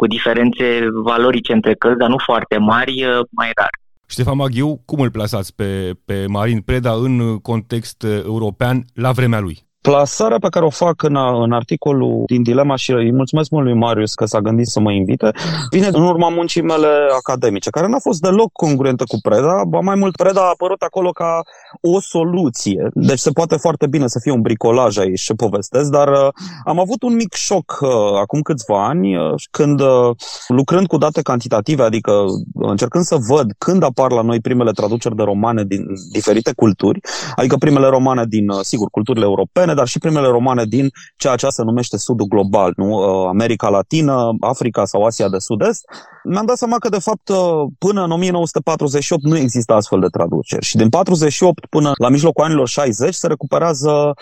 cu 0.00 0.06
diferențe 0.16 0.66
valorice 1.10 1.52
între 1.52 1.74
cărți, 1.74 2.02
dar 2.02 2.08
nu 2.14 2.20
foarte 2.28 2.56
mari, 2.58 2.94
mai 3.30 3.50
rar. 3.60 3.74
Ștefan 4.06 4.36
Maghiu, 4.36 4.82
cum 4.84 5.00
îl 5.00 5.10
plasați 5.10 5.54
pe, 5.54 5.70
pe 6.04 6.24
Marin 6.26 6.60
Preda 6.60 6.92
în 6.92 7.38
context 7.38 8.02
european 8.24 8.84
la 8.94 9.12
vremea 9.12 9.40
lui? 9.40 9.69
Plasarea 9.82 10.38
pe 10.38 10.48
care 10.48 10.64
o 10.64 10.70
fac 10.70 11.02
în, 11.02 11.16
în 11.16 11.52
articolul 11.52 12.22
din 12.26 12.42
Dilema 12.42 12.76
și 12.76 12.92
îi 12.92 13.12
mulțumesc 13.12 13.50
mult 13.50 13.64
lui 13.64 13.74
Marius 13.74 14.14
că 14.14 14.24
s-a 14.24 14.40
gândit 14.40 14.66
să 14.66 14.80
mă 14.80 14.92
invite, 14.92 15.30
vine 15.70 15.88
în 15.92 16.02
urma 16.02 16.28
muncii 16.28 16.62
mele 16.62 16.88
academice, 17.16 17.70
care 17.70 17.86
n-a 17.86 17.98
fost 17.98 18.20
deloc 18.20 18.52
congruentă 18.52 19.04
cu 19.08 19.16
Preda, 19.22 19.62
ba 19.68 19.78
mai 19.78 19.94
mult 19.94 20.16
Preda 20.16 20.40
a 20.40 20.50
apărut 20.52 20.82
acolo 20.82 21.10
ca 21.10 21.42
o 21.80 22.00
soluție. 22.00 22.88
Deci 22.94 23.18
se 23.18 23.30
poate 23.30 23.56
foarte 23.56 23.86
bine 23.86 24.06
să 24.06 24.18
fie 24.22 24.32
un 24.32 24.40
bricolaj 24.40 24.98
aici 24.98 25.18
și 25.18 25.34
povestesc, 25.34 25.90
dar 25.90 26.08
uh, 26.08 26.28
am 26.64 26.80
avut 26.80 27.02
un 27.02 27.14
mic 27.14 27.34
șoc 27.34 27.78
uh, 27.80 27.90
acum 28.20 28.40
câțiva 28.40 28.86
ani 28.86 29.16
uh, 29.16 29.34
când 29.50 29.80
uh, 29.80 30.10
lucrând 30.48 30.86
cu 30.86 30.96
date 30.96 31.22
cantitative, 31.22 31.82
adică 31.82 32.12
încercând 32.54 33.04
să 33.04 33.16
văd 33.28 33.52
când 33.58 33.82
apar 33.82 34.10
la 34.12 34.22
noi 34.22 34.40
primele 34.40 34.70
traduceri 34.70 35.16
de 35.16 35.22
romane 35.22 35.64
din 35.64 35.86
diferite 36.12 36.52
culturi, 36.56 37.00
adică 37.34 37.56
primele 37.56 37.86
romane 37.86 38.24
din, 38.28 38.48
uh, 38.48 38.58
sigur, 38.62 38.88
culturile 38.90 39.24
europene, 39.24 39.69
europene, 39.70 39.74
dar 39.74 39.86
și 39.86 39.98
primele 39.98 40.26
romane 40.26 40.64
din 40.64 40.90
ceea 41.16 41.36
ce 41.36 41.48
se 41.48 41.62
numește 41.62 41.96
Sudul 41.98 42.26
Global, 42.26 42.72
nu? 42.76 42.88
Uh, 42.88 43.28
America 43.28 43.68
Latină, 43.68 44.36
Africa 44.40 44.84
sau 44.84 45.04
Asia 45.04 45.28
de 45.28 45.38
Sud-Est. 45.38 45.84
Mi-am 46.24 46.46
dat 46.46 46.56
seama 46.56 46.76
că, 46.78 46.88
de 46.88 46.98
fapt, 46.98 47.28
uh, 47.28 47.36
până 47.78 48.04
în 48.04 48.10
1948 48.10 49.22
nu 49.22 49.36
există 49.36 49.72
astfel 49.72 50.00
de 50.00 50.06
traduceri 50.06 50.64
și 50.64 50.76
din 50.76 50.88
48 50.88 51.66
până 51.66 51.92
la 51.98 52.08
mijlocul 52.08 52.44
anilor 52.44 52.68
60 52.68 53.14
se 53.14 53.26
recuperează 53.26 54.14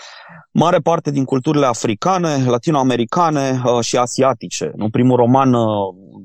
mare 0.51 0.77
parte 0.77 1.11
din 1.11 1.23
culturile 1.23 1.65
africane, 1.65 2.43
latinoamericane 2.45 3.61
uh, 3.65 3.83
și 3.83 3.97
asiatice. 3.97 4.71
Nu 4.75 4.89
primul 4.89 5.17
roman 5.17 5.55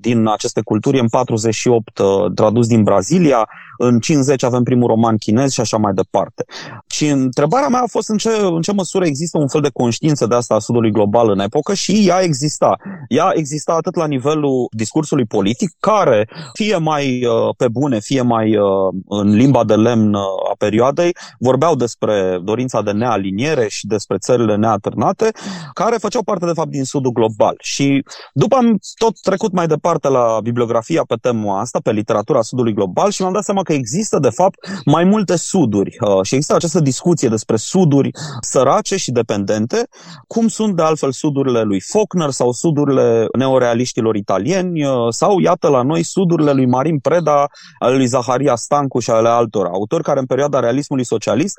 din 0.00 0.28
aceste 0.28 0.60
culturi 0.64 1.00
în 1.00 1.08
48 1.08 2.00
tradus 2.34 2.66
din 2.66 2.82
Brazilia, 2.82 3.48
în 3.78 4.00
50 4.00 4.42
avem 4.42 4.62
primul 4.62 4.88
roman 4.88 5.16
chinez 5.16 5.52
și 5.52 5.60
așa 5.60 5.76
mai 5.76 5.92
departe. 5.92 6.44
Și 6.86 7.08
întrebarea 7.08 7.68
mea 7.68 7.80
a 7.82 7.86
fost 7.86 8.08
în 8.08 8.16
ce, 8.16 8.28
în 8.42 8.62
ce 8.62 8.72
măsură 8.72 9.06
există 9.06 9.38
un 9.38 9.48
fel 9.48 9.60
de 9.60 9.70
conștiință 9.72 10.26
de 10.26 10.34
asta 10.34 10.54
a 10.54 10.58
Sudului 10.58 10.90
global 10.90 11.30
în 11.30 11.38
epocă 11.38 11.74
și 11.74 12.04
ea 12.08 12.20
exista. 12.20 12.76
Ea 13.08 13.30
exista 13.34 13.72
atât 13.72 13.94
la 13.96 14.06
nivelul 14.06 14.68
discursului 14.70 15.24
politic, 15.24 15.70
care 15.80 16.28
fie 16.52 16.76
mai 16.76 17.24
uh, 17.24 17.54
pe 17.56 17.68
bune, 17.68 18.00
fie 18.00 18.22
mai 18.22 18.56
uh, 18.56 18.94
în 19.08 19.34
limba 19.34 19.64
de 19.64 19.74
lemn 19.74 20.14
uh, 20.14 20.22
a 20.54 20.64
perioadei, 20.64 21.16
vorbeau 21.38 21.75
despre 21.75 22.38
dorința 22.42 22.82
de 22.82 22.90
nealiniere 22.90 23.68
și 23.68 23.87
despre 23.87 24.18
țările 24.18 24.56
neatârnate, 24.56 25.30
care 25.73 25.96
făceau 25.96 26.23
parte 26.23 26.46
de 26.46 26.52
fapt 26.52 26.68
din 26.68 26.84
Sudul 26.84 27.12
global. 27.12 27.56
Și 27.61 28.04
după 28.32 28.56
am 28.56 28.78
tot 28.99 29.20
trecut 29.20 29.52
mai 29.52 29.66
departe 29.66 30.08
la 30.08 30.38
bibliografia 30.42 31.02
pe 31.06 31.14
tema 31.20 31.61
asta, 31.61 31.78
pe 31.82 31.92
literatura 31.92 32.42
Sudului 32.42 32.73
global 32.73 33.11
și 33.11 33.20
mi-am 33.20 33.32
dat 33.32 33.44
seama 33.44 33.62
că 33.62 33.73
există, 33.73 34.18
de 34.18 34.30
fapt, 34.30 34.58
mai 34.84 35.04
multe 35.04 35.37
suduri 35.37 35.96
uh, 36.00 36.23
și 36.23 36.34
există 36.34 36.54
această 36.54 36.80
discuție 36.80 37.28
despre 37.28 37.56
suduri 37.56 38.11
sărace 38.40 38.96
și 38.96 39.11
dependente, 39.11 39.88
cum 40.26 40.49
sunt, 40.49 40.76
de 40.76 40.82
altfel, 40.82 41.12
sudurile 41.12 41.62
lui 41.62 41.80
Faulkner 41.80 42.30
sau 42.30 42.52
sudurile 42.52 43.26
neorealiștilor 43.38 44.14
italieni 44.16 44.84
uh, 44.84 44.92
sau, 45.08 45.38
iată, 45.38 45.68
la 45.68 45.82
noi, 45.82 46.02
sudurile 46.02 46.52
lui 46.52 46.66
Marin 46.66 46.99
Preda, 46.99 47.46
ale 47.78 47.96
lui 47.96 48.06
Zaharia 48.06 48.54
Stancu 48.54 48.99
și 48.99 49.11
ale 49.11 49.28
altor 49.28 49.66
autori 49.66 50.02
care, 50.02 50.18
în 50.18 50.26
perioada 50.26 50.43
realismului 50.52 51.04
socialist, 51.04 51.58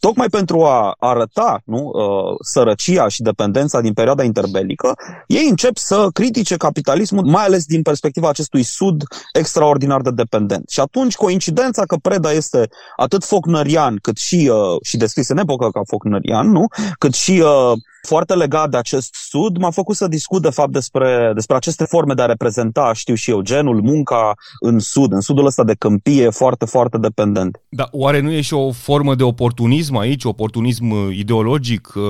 tocmai 0.00 0.28
pentru 0.28 0.64
a 0.64 0.94
arăta 0.98 1.60
nu, 1.64 1.90
uh, 1.92 2.36
sărăcia 2.40 3.08
și 3.08 3.22
dependența 3.22 3.80
din 3.80 3.92
perioada 3.92 4.22
interbelică, 4.22 4.94
ei 5.26 5.48
încep 5.48 5.76
să 5.76 6.08
critique 6.12 6.56
capitalismul, 6.56 7.24
mai 7.24 7.44
ales 7.44 7.64
din 7.64 7.82
perspectiva 7.82 8.28
acestui 8.28 8.62
sud 8.62 9.02
extraordinar 9.32 10.00
de 10.00 10.10
dependent. 10.10 10.68
Și 10.68 10.80
atunci 10.80 11.14
coincidența 11.14 11.84
că 11.84 11.96
Preda 11.96 12.32
este 12.32 12.68
atât 12.96 13.24
focnărian, 13.24 13.96
cât 14.02 14.16
și, 14.16 14.50
uh, 14.52 14.80
și 14.82 14.96
descris 14.96 15.28
în 15.28 15.38
epocă 15.38 15.68
ca 15.70 15.80
focnărian, 15.86 16.50
nu? 16.50 16.64
cât 16.98 17.14
și 17.14 17.42
uh, 17.44 17.72
foarte 18.08 18.34
legat 18.34 18.70
de 18.70 18.76
acest 18.76 19.14
sud, 19.14 19.58
m-a 19.58 19.70
făcut 19.70 19.96
să 19.96 20.08
discut 20.08 20.42
de 20.42 20.50
fapt 20.50 20.72
despre, 20.72 21.30
despre 21.34 21.56
aceste 21.56 21.84
forme 21.84 22.14
de 22.14 22.22
a 22.22 22.26
reprezenta, 22.26 22.92
știu 22.94 23.14
și 23.14 23.30
eu, 23.30 23.40
genul, 23.40 23.82
munca 23.82 24.34
în 24.60 24.78
sud, 24.78 25.12
în 25.12 25.20
sudul 25.20 25.46
ăsta 25.46 25.64
de 25.64 25.74
câmpie 25.78 26.30
foarte, 26.30 26.64
foarte 26.64 26.98
dependent. 26.98 27.60
Da, 27.68 27.88
oare 27.90 28.20
nu 28.20 28.30
e 28.30 28.40
și 28.40 28.54
o 28.54 28.72
formă 28.72 29.14
de 29.14 29.22
oportunism 29.22 29.96
aici, 29.96 30.24
oportunism 30.24 30.90
uh, 30.90 31.16
ideologic, 31.16 31.92
uh, 31.94 32.02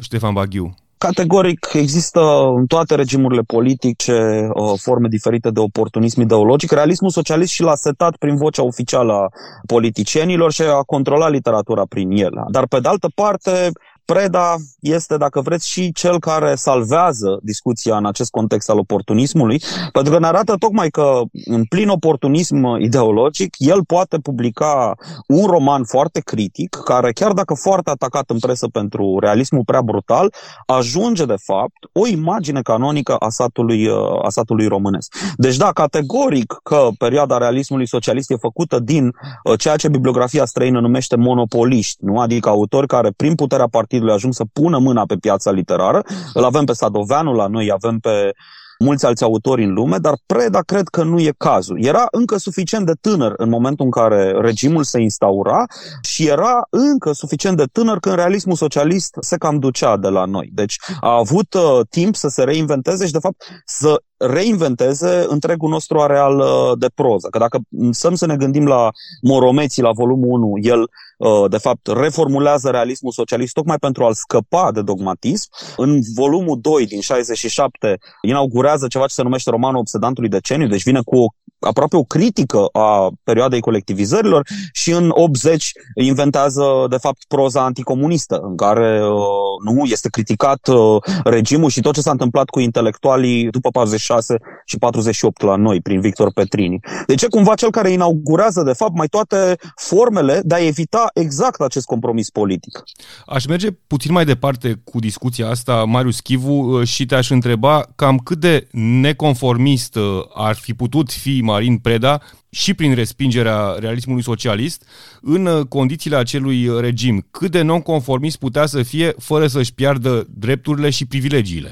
Ștefan 0.00 0.32
Baghiu? 0.32 0.74
Categoric 0.98 1.68
există 1.72 2.20
în 2.56 2.66
toate 2.66 2.94
regimurile 2.94 3.42
politice 3.42 4.48
uh, 4.54 4.72
forme 4.76 5.08
diferite 5.08 5.50
de 5.50 5.60
oportunism 5.60 6.20
ideologic. 6.20 6.70
Realismul 6.72 7.10
socialist 7.10 7.52
și 7.52 7.62
l-a 7.62 7.74
setat 7.74 8.16
prin 8.16 8.36
vocea 8.36 8.62
oficială 8.62 9.12
a 9.12 9.28
politicienilor 9.66 10.52
și 10.52 10.62
a 10.62 10.82
controlat 10.86 11.30
literatura 11.30 11.82
prin 11.88 12.10
el. 12.10 12.32
Dar 12.50 12.66
pe 12.66 12.80
de 12.80 12.88
altă 12.88 13.08
parte, 13.14 13.70
Preda 14.04 14.54
este, 14.80 15.16
dacă 15.16 15.40
vreți, 15.40 15.68
și 15.68 15.92
cel 15.92 16.18
care 16.18 16.54
salvează 16.54 17.38
discuția 17.42 17.96
în 17.96 18.06
acest 18.06 18.30
context 18.30 18.70
al 18.70 18.78
oportunismului, 18.78 19.62
pentru 19.92 20.12
că 20.12 20.18
ne 20.18 20.26
arată 20.26 20.54
tocmai 20.58 20.88
că, 20.88 21.20
în 21.44 21.64
plin 21.64 21.88
oportunism 21.88 22.76
ideologic, 22.80 23.54
el 23.58 23.84
poate 23.84 24.18
publica 24.18 24.94
un 25.26 25.46
roman 25.46 25.84
foarte 25.84 26.20
critic, 26.20 26.76
care, 26.84 27.12
chiar 27.12 27.32
dacă 27.32 27.54
foarte 27.54 27.90
atacat 27.90 28.30
în 28.30 28.38
presă 28.38 28.68
pentru 28.68 29.18
realismul 29.20 29.64
prea 29.64 29.82
brutal, 29.82 30.32
ajunge, 30.66 31.24
de 31.24 31.36
fapt, 31.42 31.76
o 31.92 32.06
imagine 32.06 32.62
canonică 32.62 33.16
a 33.16 33.28
satului, 33.28 33.88
a 34.22 34.28
satului 34.28 34.66
românesc. 34.66 35.14
Deci, 35.36 35.56
da, 35.56 35.72
categoric 35.72 36.56
că 36.62 36.88
perioada 36.98 37.38
realismului 37.38 37.88
socialist 37.88 38.30
e 38.30 38.36
făcută 38.36 38.78
din 38.78 39.06
uh, 39.06 39.58
ceea 39.58 39.76
ce 39.76 39.88
bibliografia 39.88 40.44
străină 40.44 40.80
numește 40.80 41.16
monopoliști, 41.16 42.04
nu? 42.04 42.20
adică 42.20 42.48
autori 42.48 42.86
care, 42.86 43.10
prin 43.16 43.34
puterea 43.34 43.66
partidului, 43.66 43.92
partidului 43.94 44.14
ajung 44.14 44.34
să 44.34 44.44
pună 44.52 44.78
mâna 44.78 45.06
pe 45.06 45.16
piața 45.16 45.50
literară. 45.50 46.02
Îl 46.34 46.44
avem 46.44 46.64
pe 46.64 46.72
Sadoveanu 46.72 47.32
la 47.32 47.46
noi, 47.46 47.70
avem 47.72 47.98
pe 47.98 48.32
mulți 48.78 49.06
alți 49.06 49.22
autori 49.22 49.64
în 49.64 49.72
lume, 49.72 49.98
dar 49.98 50.14
Preda 50.26 50.60
cred 50.60 50.88
că 50.88 51.02
nu 51.02 51.20
e 51.20 51.32
cazul. 51.36 51.84
Era 51.84 52.06
încă 52.10 52.36
suficient 52.36 52.86
de 52.86 52.92
tânăr 53.00 53.32
în 53.36 53.48
momentul 53.48 53.84
în 53.84 53.90
care 53.90 54.32
regimul 54.40 54.84
se 54.84 55.00
instaura 55.00 55.64
și 56.02 56.26
era 56.26 56.66
încă 56.70 57.12
suficient 57.12 57.56
de 57.56 57.64
tânăr 57.72 57.98
când 57.98 58.14
realismul 58.14 58.56
socialist 58.56 59.16
se 59.20 59.36
cam 59.36 59.58
ducea 59.58 59.96
de 59.96 60.08
la 60.08 60.24
noi. 60.24 60.50
Deci 60.52 60.76
a 61.00 61.16
avut 61.16 61.54
uh, 61.54 61.80
timp 61.90 62.16
să 62.16 62.28
se 62.28 62.42
reinventeze 62.44 63.06
și, 63.06 63.12
de 63.12 63.18
fapt, 63.18 63.42
să 63.64 64.02
reinventeze 64.26 65.24
întregul 65.28 65.70
nostru 65.70 66.00
areal 66.00 66.38
uh, 66.38 66.78
de 66.78 66.86
proză. 66.94 67.28
Că 67.30 67.38
dacă 67.38 67.58
stăm 67.90 68.14
să 68.14 68.26
ne 68.26 68.36
gândim 68.36 68.66
la 68.66 68.90
Moromeții, 69.22 69.82
la 69.82 69.92
volumul 69.92 70.42
1, 70.42 70.54
el 70.60 70.80
uh, 71.18 71.50
de 71.50 71.58
fapt 71.58 71.86
reformulează 71.86 72.70
realismul 72.70 73.12
socialist 73.12 73.52
tocmai 73.52 73.76
pentru 73.78 74.04
a-l 74.04 74.14
scăpa 74.14 74.70
de 74.72 74.82
dogmatism. 74.82 75.48
În 75.76 76.00
volumul 76.14 76.58
2 76.60 76.86
din 76.86 77.00
67 77.00 77.98
inaugurează 78.22 78.86
ceva 78.86 79.06
ce 79.06 79.14
se 79.14 79.22
numește 79.22 79.50
romanul 79.50 79.78
obsedantului 79.78 80.28
deceniu, 80.28 80.66
deci 80.66 80.82
vine 80.82 81.00
cu 81.04 81.16
o 81.16 81.26
aproape 81.64 81.96
o 81.96 82.02
critică 82.02 82.64
a 82.72 83.10
perioadei 83.24 83.60
colectivizărilor 83.60 84.46
și 84.72 84.90
în 84.90 85.10
80 85.12 85.72
inventează, 85.94 86.64
de 86.90 86.96
fapt, 86.96 87.24
proza 87.28 87.64
anticomunistă, 87.64 88.40
în 88.42 88.56
care 88.56 89.02
uh, 89.02 89.72
nu 89.72 89.84
este 89.84 90.08
criticat 90.08 90.68
uh, 90.68 91.02
regimul 91.24 91.70
și 91.70 91.80
tot 91.80 91.94
ce 91.94 92.00
s-a 92.00 92.10
întâmplat 92.10 92.48
cu 92.48 92.60
intelectualii 92.60 93.50
după 93.50 93.68
46 93.70 94.36
și 94.64 94.78
48 94.78 95.42
la 95.42 95.56
noi, 95.56 95.80
prin 95.80 96.00
Victor 96.00 96.32
Petrini. 96.32 96.80
Deci 97.06 97.22
e 97.22 97.26
cumva 97.28 97.54
cel 97.54 97.70
care 97.70 97.90
inaugurează, 97.90 98.62
de 98.62 98.72
fapt, 98.72 98.94
mai 98.94 99.06
toate 99.06 99.56
formele 99.76 100.40
de 100.44 100.54
a 100.54 100.66
evita 100.66 101.10
exact 101.14 101.60
acest 101.60 101.86
compromis 101.86 102.30
politic. 102.30 102.82
Aș 103.26 103.46
merge 103.46 103.70
puțin 103.70 104.12
mai 104.12 104.24
departe 104.24 104.80
cu 104.84 104.98
discuția 104.98 105.48
asta, 105.48 105.84
Marius 105.84 106.20
Chivu, 106.20 106.52
uh, 106.52 106.86
și 106.86 107.06
te-aș 107.06 107.30
întreba 107.30 107.84
cam 107.96 108.18
cât 108.18 108.38
de 108.38 108.66
neconformist 108.72 109.98
ar 110.34 110.54
fi 110.54 110.74
putut 110.74 111.12
fi 111.12 111.40
Marin 111.54 111.78
Preda 111.78 112.14
și 112.50 112.74
prin 112.74 112.94
respingerea 112.94 113.60
realismului 113.84 114.28
socialist 114.32 114.80
în 115.22 115.46
uh, 115.46 115.66
condițiile 115.68 116.16
acelui 116.16 116.60
regim. 116.80 117.16
Cât 117.30 117.50
de 117.50 117.62
nonconformist 117.62 118.38
putea 118.38 118.66
să 118.66 118.82
fie 118.82 119.08
fără 119.28 119.46
să-și 119.46 119.74
piardă 119.74 120.12
drepturile 120.44 120.90
și 120.90 121.06
privilegiile? 121.06 121.70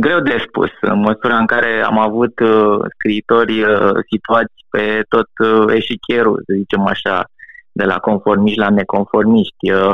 Greu 0.00 0.20
de 0.20 0.44
spus, 0.46 0.70
în 0.80 0.98
măsura 0.98 1.36
în 1.38 1.46
care 1.46 1.82
am 1.90 1.98
avut 1.98 2.40
uh, 2.40 2.78
scriitori 2.94 3.62
uh, 3.62 3.90
situați 4.10 4.54
pe 4.70 4.84
tot 5.08 5.28
uh, 5.44 5.74
eșichierul, 5.74 6.42
să 6.46 6.52
zicem 6.56 6.86
așa, 6.86 7.24
de 7.72 7.84
la 7.84 7.98
conformiști 7.98 8.58
la 8.58 8.70
neconformiști. 8.70 9.70
Uh, 9.72 9.92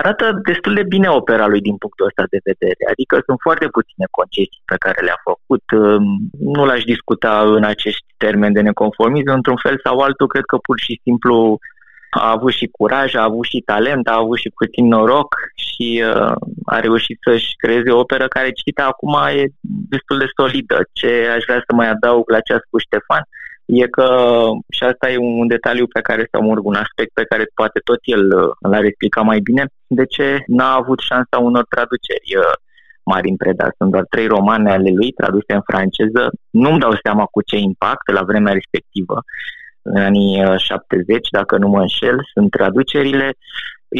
arată 0.00 0.40
destul 0.50 0.74
de 0.74 0.82
bine 0.94 1.08
opera 1.08 1.46
lui 1.46 1.60
din 1.60 1.76
punctul 1.76 2.06
ăsta 2.06 2.24
de 2.34 2.40
vedere. 2.50 2.82
Adică 2.92 3.14
sunt 3.26 3.38
foarte 3.46 3.66
puține 3.76 4.06
concesii 4.10 4.62
pe 4.64 4.76
care 4.84 5.00
le-a 5.06 5.20
făcut. 5.28 5.64
Nu 6.54 6.62
l-aș 6.64 6.82
discuta 6.94 7.32
în 7.58 7.64
acești 7.64 8.06
termeni 8.16 8.54
de 8.54 8.60
neconformism. 8.60 9.30
Într-un 9.30 9.60
fel 9.64 9.76
sau 9.84 9.98
altul, 9.98 10.26
cred 10.26 10.44
că 10.52 10.56
pur 10.56 10.78
și 10.86 11.00
simplu 11.02 11.58
a 12.10 12.30
avut 12.30 12.52
și 12.52 12.66
curaj, 12.66 13.14
a 13.14 13.22
avut 13.22 13.44
și 13.44 13.60
talent, 13.60 14.08
a 14.08 14.16
avut 14.16 14.38
și 14.38 14.50
puțin 14.60 14.86
noroc 14.86 15.34
și 15.54 16.02
uh, 16.14 16.32
a 16.64 16.80
reușit 16.80 17.18
să-și 17.26 17.50
creeze 17.56 17.90
o 17.90 17.98
operă 17.98 18.26
care 18.28 18.50
citită 18.50 18.82
acum 18.82 19.14
e 19.36 19.44
destul 19.94 20.18
de 20.18 20.28
solidă. 20.36 20.78
Ce 20.92 21.10
aș 21.36 21.42
vrea 21.46 21.62
să 21.66 21.74
mai 21.74 21.88
adaug 21.88 22.30
la 22.30 22.40
ce 22.40 22.52
a 22.52 22.64
spus 22.66 22.80
Ștefan, 22.82 23.22
e 23.66 23.86
că, 23.86 24.08
și 24.70 24.82
asta 24.84 25.10
e 25.10 25.16
un 25.16 25.46
detaliu 25.46 25.86
pe 25.86 26.00
care, 26.00 26.28
sau 26.32 26.56
un 26.62 26.74
aspect 26.74 27.12
pe 27.12 27.24
care 27.24 27.44
poate 27.54 27.80
tot 27.84 27.98
el 28.02 28.24
uh, 28.26 28.70
l-ar 28.70 28.84
explica 28.84 29.20
mai 29.20 29.40
bine, 29.40 29.64
de 29.86 30.04
ce 30.04 30.42
n-a 30.46 30.72
avut 30.74 31.00
șansa 31.00 31.38
unor 31.38 31.64
traduceri 31.68 32.36
uh, 32.36 32.54
mari 33.04 33.28
în 33.28 33.36
preda. 33.36 33.68
Sunt 33.78 33.90
doar 33.90 34.04
trei 34.08 34.26
romane 34.26 34.70
ale 34.70 34.90
lui 34.90 35.12
traduse 35.12 35.52
în 35.54 35.64
franceză. 35.70 36.30
Nu-mi 36.50 36.80
dau 36.80 36.94
seama 37.02 37.24
cu 37.24 37.42
ce 37.42 37.56
impact 37.56 38.12
la 38.12 38.22
vremea 38.22 38.52
respectivă, 38.52 39.22
în 39.82 39.96
anii 40.02 40.42
70, 40.56 41.16
uh, 41.16 41.22
dacă 41.30 41.56
nu 41.58 41.68
mă 41.68 41.80
înșel, 41.80 42.18
sunt 42.32 42.50
traducerile 42.50 43.32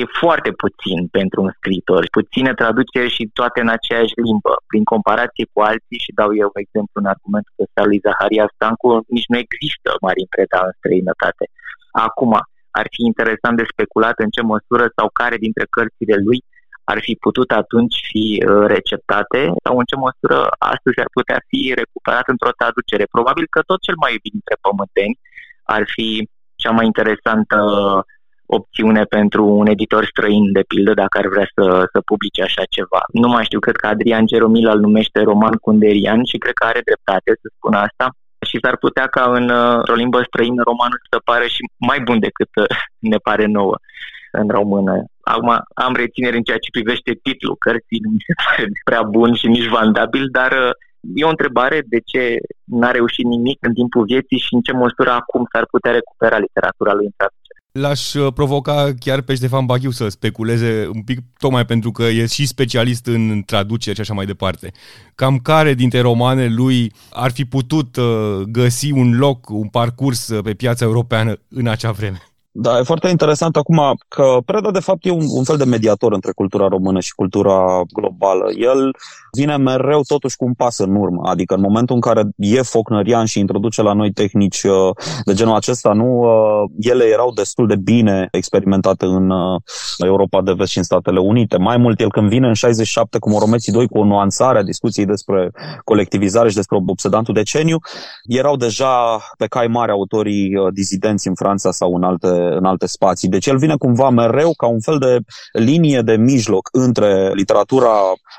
e 0.00 0.04
foarte 0.22 0.50
puțin 0.62 0.98
pentru 1.18 1.38
un 1.46 1.52
scriitor. 1.58 2.02
Puține 2.18 2.52
traduceri 2.60 3.14
și 3.16 3.24
toate 3.38 3.58
în 3.64 3.70
aceeași 3.76 4.14
limbă. 4.26 4.52
Prin 4.70 4.84
comparație 4.92 5.46
cu 5.52 5.60
alții, 5.70 6.04
și 6.04 6.16
dau 6.20 6.30
eu 6.42 6.50
exemplu 6.64 6.96
în 7.02 7.08
argumentul 7.14 7.64
ăsta 7.66 7.82
lui 7.88 8.02
Zaharia 8.06 8.46
Stancu, 8.54 8.88
nici 9.16 9.30
nu 9.32 9.36
există 9.44 9.88
mari 10.04 10.30
Preda 10.32 10.60
în 10.68 10.72
străinătate. 10.78 11.44
Acum, 12.08 12.32
ar 12.80 12.86
fi 12.94 13.02
interesant 13.10 13.56
de 13.60 13.70
speculat 13.72 14.16
în 14.24 14.30
ce 14.34 14.42
măsură 14.52 14.86
sau 14.96 15.06
care 15.20 15.36
dintre 15.46 15.64
cărțile 15.74 16.16
lui 16.26 16.40
ar 16.92 16.98
fi 17.06 17.14
putut 17.24 17.50
atunci 17.62 17.96
fi 18.10 18.26
uh, 18.36 18.64
receptate 18.74 19.40
sau 19.64 19.74
în 19.80 19.86
ce 19.90 19.96
măsură 20.06 20.38
astăzi 20.74 20.98
ar 21.04 21.10
putea 21.18 21.38
fi 21.50 21.60
recuperat 21.80 22.26
într-o 22.34 22.56
traducere. 22.60 23.04
Probabil 23.16 23.46
că 23.54 23.60
tot 23.70 23.80
cel 23.86 23.96
mai 24.02 24.12
iubit 24.14 24.32
dintre 24.36 24.56
pământeni 24.66 25.14
ar 25.76 25.82
fi 25.94 26.08
cea 26.62 26.72
mai 26.78 26.86
interesantă 26.92 27.58
opțiune 28.46 29.02
pentru 29.04 29.44
un 29.44 29.66
editor 29.66 30.04
străin, 30.04 30.52
de 30.52 30.64
pildă, 30.68 30.92
dacă 30.94 31.18
ar 31.18 31.26
vrea 31.34 31.48
să, 31.54 31.88
să 31.92 31.98
publice 32.00 32.42
așa 32.42 32.62
ceva. 32.76 33.00
Nu 33.12 33.28
mai 33.28 33.44
știu, 33.44 33.58
cred 33.58 33.76
că 33.76 33.86
Adrian 33.86 34.26
Geromil 34.26 34.68
îl 34.68 34.80
numește 34.80 35.20
roman 35.20 35.56
kunderian 35.66 36.24
și 36.24 36.38
cred 36.38 36.54
că 36.54 36.64
are 36.66 36.80
dreptate 36.84 37.30
să 37.40 37.46
spună 37.56 37.78
asta 37.78 38.06
și 38.44 38.58
s-ar 38.62 38.76
putea 38.76 39.06
ca 39.06 39.24
în 39.38 39.48
uh, 39.48 39.80
o 39.92 39.94
limbă 40.02 40.18
străină 40.26 40.62
romanul 40.62 41.00
să 41.10 41.18
pare 41.24 41.46
și 41.54 41.62
mai 41.88 42.00
bun 42.00 42.18
decât 42.18 42.52
uh, 42.60 42.76
ne 43.12 43.16
pare 43.16 43.46
nouă 43.46 43.76
în 44.40 44.48
română. 44.48 45.04
Acum 45.20 45.50
am 45.86 45.94
rețineri 45.94 46.36
în 46.36 46.42
ceea 46.42 46.62
ce 46.64 46.76
privește 46.76 47.10
titlul 47.22 47.56
cărții, 47.58 48.02
nu 48.04 48.10
mi 48.10 48.26
se 48.26 48.34
pare 48.44 48.64
prea 48.84 49.02
bun 49.02 49.34
și 49.34 49.46
nici 49.46 49.68
vandabil, 49.78 50.24
dar 50.38 50.52
uh, 50.52 50.72
e 51.14 51.24
o 51.24 51.34
întrebare 51.36 51.78
de 51.92 52.00
ce 52.10 52.22
n-a 52.64 52.90
reușit 52.90 53.24
nimic 53.24 53.58
în 53.60 53.74
timpul 53.74 54.04
vieții 54.04 54.44
și 54.44 54.54
în 54.54 54.60
ce 54.60 54.72
măsură 54.72 55.10
acum 55.10 55.42
s-ar 55.52 55.64
putea 55.74 55.92
recupera 55.92 56.38
literatura 56.38 56.92
lui 56.92 57.04
în 57.10 57.16
traducere. 57.16 57.43
L-aș 57.80 58.12
provoca 58.34 58.90
chiar 58.98 59.20
pe 59.20 59.34
Ștefan 59.34 59.66
Baghiu 59.66 59.90
să 59.90 60.08
speculeze 60.08 60.88
un 60.94 61.02
pic, 61.02 61.18
tocmai 61.38 61.64
pentru 61.64 61.90
că 61.90 62.02
e 62.02 62.26
și 62.26 62.46
specialist 62.46 63.06
în 63.06 63.42
traduceri 63.46 63.94
și 63.94 64.00
așa 64.00 64.14
mai 64.14 64.26
departe. 64.26 64.72
Cam 65.14 65.38
care 65.38 65.74
dintre 65.74 66.00
romane 66.00 66.48
lui 66.48 66.92
ar 67.10 67.30
fi 67.30 67.44
putut 67.44 67.98
găsi 68.48 68.92
un 68.92 69.18
loc, 69.18 69.48
un 69.48 69.68
parcurs 69.68 70.30
pe 70.42 70.54
piața 70.54 70.84
europeană 70.84 71.36
în 71.48 71.66
acea 71.66 71.90
vreme? 71.90 72.22
Da, 72.56 72.78
e 72.78 72.82
foarte 72.82 73.08
interesant 73.08 73.56
acum 73.56 73.98
că 74.08 74.38
Preda 74.44 74.70
de 74.70 74.80
fapt 74.80 75.04
e 75.04 75.10
un, 75.10 75.24
un 75.28 75.44
fel 75.44 75.56
de 75.56 75.64
mediator 75.64 76.12
între 76.12 76.32
cultura 76.32 76.68
română 76.68 77.00
și 77.00 77.14
cultura 77.14 77.82
globală. 77.92 78.50
El 78.56 78.96
vine 79.34 79.56
mereu 79.56 80.00
totuși 80.06 80.36
cu 80.36 80.44
un 80.44 80.54
pas 80.54 80.78
în 80.78 80.94
urmă, 80.94 81.20
adică 81.24 81.54
în 81.54 81.60
momentul 81.60 81.94
în 81.94 82.00
care 82.00 82.22
e 82.36 82.62
focnărian 82.62 83.24
și 83.24 83.38
introduce 83.38 83.82
la 83.82 83.92
noi 83.92 84.12
tehnici 84.12 84.62
uh, 84.62 84.72
de 85.24 85.32
genul 85.32 85.54
acesta, 85.54 85.92
nu, 85.92 86.20
uh, 86.20 86.70
ele 86.80 87.04
erau 87.04 87.32
destul 87.32 87.66
de 87.66 87.76
bine 87.76 88.28
experimentate 88.30 89.04
în 89.04 89.30
uh, 89.30 89.60
Europa 89.98 90.42
de 90.42 90.52
Vest 90.52 90.70
și 90.70 90.78
în 90.78 90.84
Statele 90.84 91.18
Unite. 91.18 91.56
Mai 91.56 91.76
mult, 91.76 92.00
el 92.00 92.10
când 92.10 92.28
vine 92.28 92.46
în 92.46 92.54
67 92.54 93.18
cu 93.18 93.30
Moromeții 93.30 93.72
2 93.72 93.86
cu 93.86 93.98
o 93.98 94.04
nuanțare 94.04 94.58
a 94.58 94.62
discuției 94.62 95.06
despre 95.06 95.50
colectivizare 95.84 96.48
și 96.48 96.54
despre 96.54 96.78
obsedantul 96.86 97.34
deceniu, 97.34 97.76
erau 98.24 98.56
deja 98.56 99.20
pe 99.38 99.46
cai 99.46 99.66
mari 99.66 99.90
autorii 99.90 100.52
dizidenți 100.72 101.28
în 101.28 101.34
Franța 101.34 101.70
sau 101.70 101.94
în 101.94 102.02
alte 102.02 102.28
în 102.56 102.64
alte 102.64 102.86
spații. 102.86 103.28
Deci 103.28 103.46
el 103.46 103.58
vine 103.58 103.76
cumva 103.76 104.10
mereu 104.10 104.52
ca 104.56 104.66
un 104.66 104.80
fel 104.80 104.98
de 104.98 105.18
linie 105.52 106.00
de 106.00 106.16
mijloc 106.16 106.68
între 106.72 107.32
literatura 107.34 107.90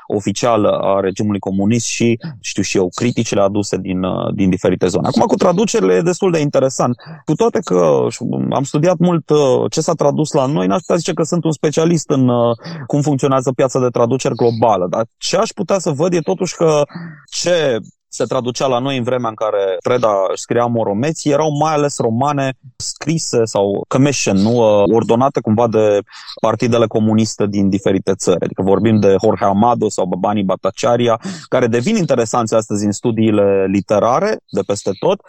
oficială 0.06 0.68
a 0.86 1.00
regimului 1.00 1.38
comunist 1.38 1.86
și, 1.86 2.18
știu 2.40 2.62
și 2.62 2.76
eu, 2.76 2.88
criticile 2.94 3.40
aduse 3.40 3.76
din, 3.76 4.00
din 4.34 4.50
diferite 4.50 4.86
zone. 4.86 5.06
Acum, 5.06 5.22
cu 5.22 5.34
traducerile 5.34 5.94
e 5.94 6.00
destul 6.00 6.30
de 6.30 6.38
interesant. 6.38 6.96
Cu 7.24 7.34
toate 7.34 7.58
că 7.64 8.06
am 8.50 8.62
studiat 8.62 8.98
mult 8.98 9.30
uh, 9.30 9.70
ce 9.70 9.80
s-a 9.80 9.92
tradus 9.92 10.32
la 10.32 10.46
noi, 10.46 10.66
n-aș 10.66 10.80
putea 10.80 10.96
zice 10.96 11.12
că 11.12 11.22
sunt 11.22 11.44
un 11.44 11.52
specialist 11.52 12.10
în 12.10 12.28
uh, 12.28 12.56
cum 12.86 13.00
funcționează 13.00 13.52
piața 13.52 13.80
de 13.80 13.88
traduceri 13.88 14.34
globală, 14.34 14.86
dar 14.90 15.04
ce 15.16 15.36
aș 15.36 15.50
putea 15.50 15.78
să 15.78 15.90
văd 15.90 16.12
e 16.12 16.20
totuși 16.20 16.56
că 16.56 16.82
ce 17.30 17.78
se 18.16 18.24
traducea 18.24 18.66
la 18.66 18.78
noi 18.78 18.96
în 18.96 19.02
vremea 19.02 19.28
în 19.28 19.34
care 19.34 19.76
Preda 19.82 20.14
scria 20.34 20.66
moromeții, 20.66 21.30
erau 21.30 21.56
mai 21.56 21.72
ales 21.72 21.98
romane 21.98 22.52
scrise 22.76 23.44
sau 23.44 23.84
commission, 23.88 24.36
nu 24.36 24.58
ordonate 24.98 25.40
cumva 25.40 25.66
de 25.68 26.00
partidele 26.40 26.86
comuniste 26.86 27.46
din 27.46 27.68
diferite 27.68 28.12
țări. 28.14 28.44
Adică 28.44 28.62
vorbim 28.62 29.00
de 29.00 29.14
Jorge 29.22 29.44
Amado 29.44 29.88
sau 29.88 30.06
Babani 30.06 30.44
Batacharia, 30.44 31.20
care 31.48 31.66
devin 31.66 31.96
interesanți 31.96 32.54
astăzi 32.54 32.84
în 32.84 32.92
studiile 32.92 33.66
literare 33.66 34.38
de 34.50 34.60
peste 34.66 34.90
tot, 34.98 35.20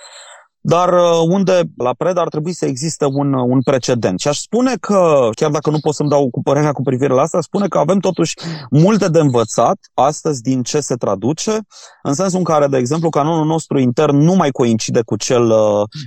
dar 0.61 0.93
uh, 0.93 0.99
unde 1.29 1.61
la 1.77 1.93
Preda 1.97 2.21
ar 2.21 2.27
trebui 2.27 2.53
să 2.53 2.65
existe 2.65 3.05
un, 3.05 3.33
uh, 3.33 3.45
un 3.47 3.61
precedent. 3.61 4.19
Și 4.19 4.27
aș 4.27 4.37
spune 4.37 4.73
că, 4.79 5.29
chiar 5.33 5.51
dacă 5.51 5.69
nu 5.69 5.79
pot 5.79 5.93
să-mi 5.93 6.09
dau 6.09 6.29
cu 6.29 6.41
părerea 6.41 6.71
cu 6.71 6.81
privire 6.81 7.13
la 7.13 7.21
asta, 7.21 7.41
spune 7.41 7.67
că 7.67 7.77
avem 7.77 7.99
totuși 7.99 8.33
multe 8.69 9.07
de 9.07 9.19
învățat 9.19 9.77
astăzi 9.93 10.41
din 10.41 10.63
ce 10.63 10.79
se 10.79 10.95
traduce, 10.95 11.59
în 12.03 12.13
sensul 12.13 12.37
în 12.37 12.43
care, 12.43 12.67
de 12.67 12.77
exemplu, 12.77 13.09
canonul 13.09 13.45
nostru 13.45 13.79
intern 13.79 14.17
nu 14.17 14.33
mai 14.33 14.49
coincide 14.49 15.01
cu 15.05 15.15
cel 15.15 15.43
uh, 15.49 15.57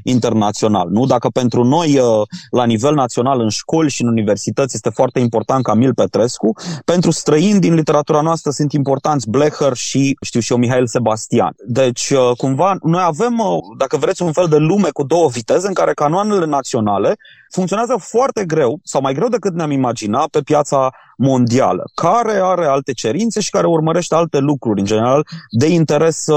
internațional. 0.05 0.89
Nu? 0.89 1.07
Dacă 1.07 1.29
pentru 1.29 1.65
noi, 1.65 1.99
uh, 1.99 2.27
la 2.51 2.65
nivel 2.65 2.95
național, 2.95 3.41
în 3.41 3.49
școli 3.49 3.91
și 3.91 4.03
în 4.03 4.09
universități, 4.09 4.75
este 4.75 4.91
foarte 4.91 5.21
important 5.21 5.63
Camil 5.63 5.95
Petrescu, 5.95 6.53
pentru 6.85 7.11
străini 7.11 7.61
din 7.61 7.75
literatura 7.75 8.21
noastră 8.21 8.51
sunt 8.51 8.73
importanți 8.73 9.29
Blecher 9.31 9.73
și, 9.75 10.17
știu 10.21 10.41
și 10.41 10.53
eu, 10.53 10.59
Mihail 10.59 10.87
Sebastian. 10.87 11.53
Deci, 11.67 12.11
uh, 12.11 12.37
cumva, 12.37 12.77
noi 12.83 13.03
avem, 13.05 13.39
uh, 13.39 13.59
dacă 13.79 13.97
vreți, 13.97 14.23
un 14.23 14.33
fel 14.41 14.49
de 14.49 14.57
lume 14.57 14.89
cu 14.93 15.03
două 15.03 15.29
viteze 15.29 15.67
în 15.67 15.75
care 15.75 15.95
canoanele 15.95 16.47
naționale 16.47 17.17
funcționează 17.51 17.97
foarte 17.99 18.45
greu, 18.45 18.81
sau 18.83 19.01
mai 19.01 19.15
greu 19.15 19.29
decât 19.29 19.55
ne-am 19.55 19.71
imaginat, 19.71 20.29
pe 20.29 20.41
piața 20.41 20.91
mondială, 21.17 21.83
care 21.95 22.41
are 22.43 22.67
alte 22.67 22.93
cerințe 22.93 23.41
și 23.41 23.51
care 23.51 23.67
urmărește 23.67 24.15
alte 24.15 24.39
lucruri, 24.39 24.81
în 24.81 24.87
general, 24.87 25.27
de 25.51 25.69
interes 25.69 26.27
uh, 26.27 26.37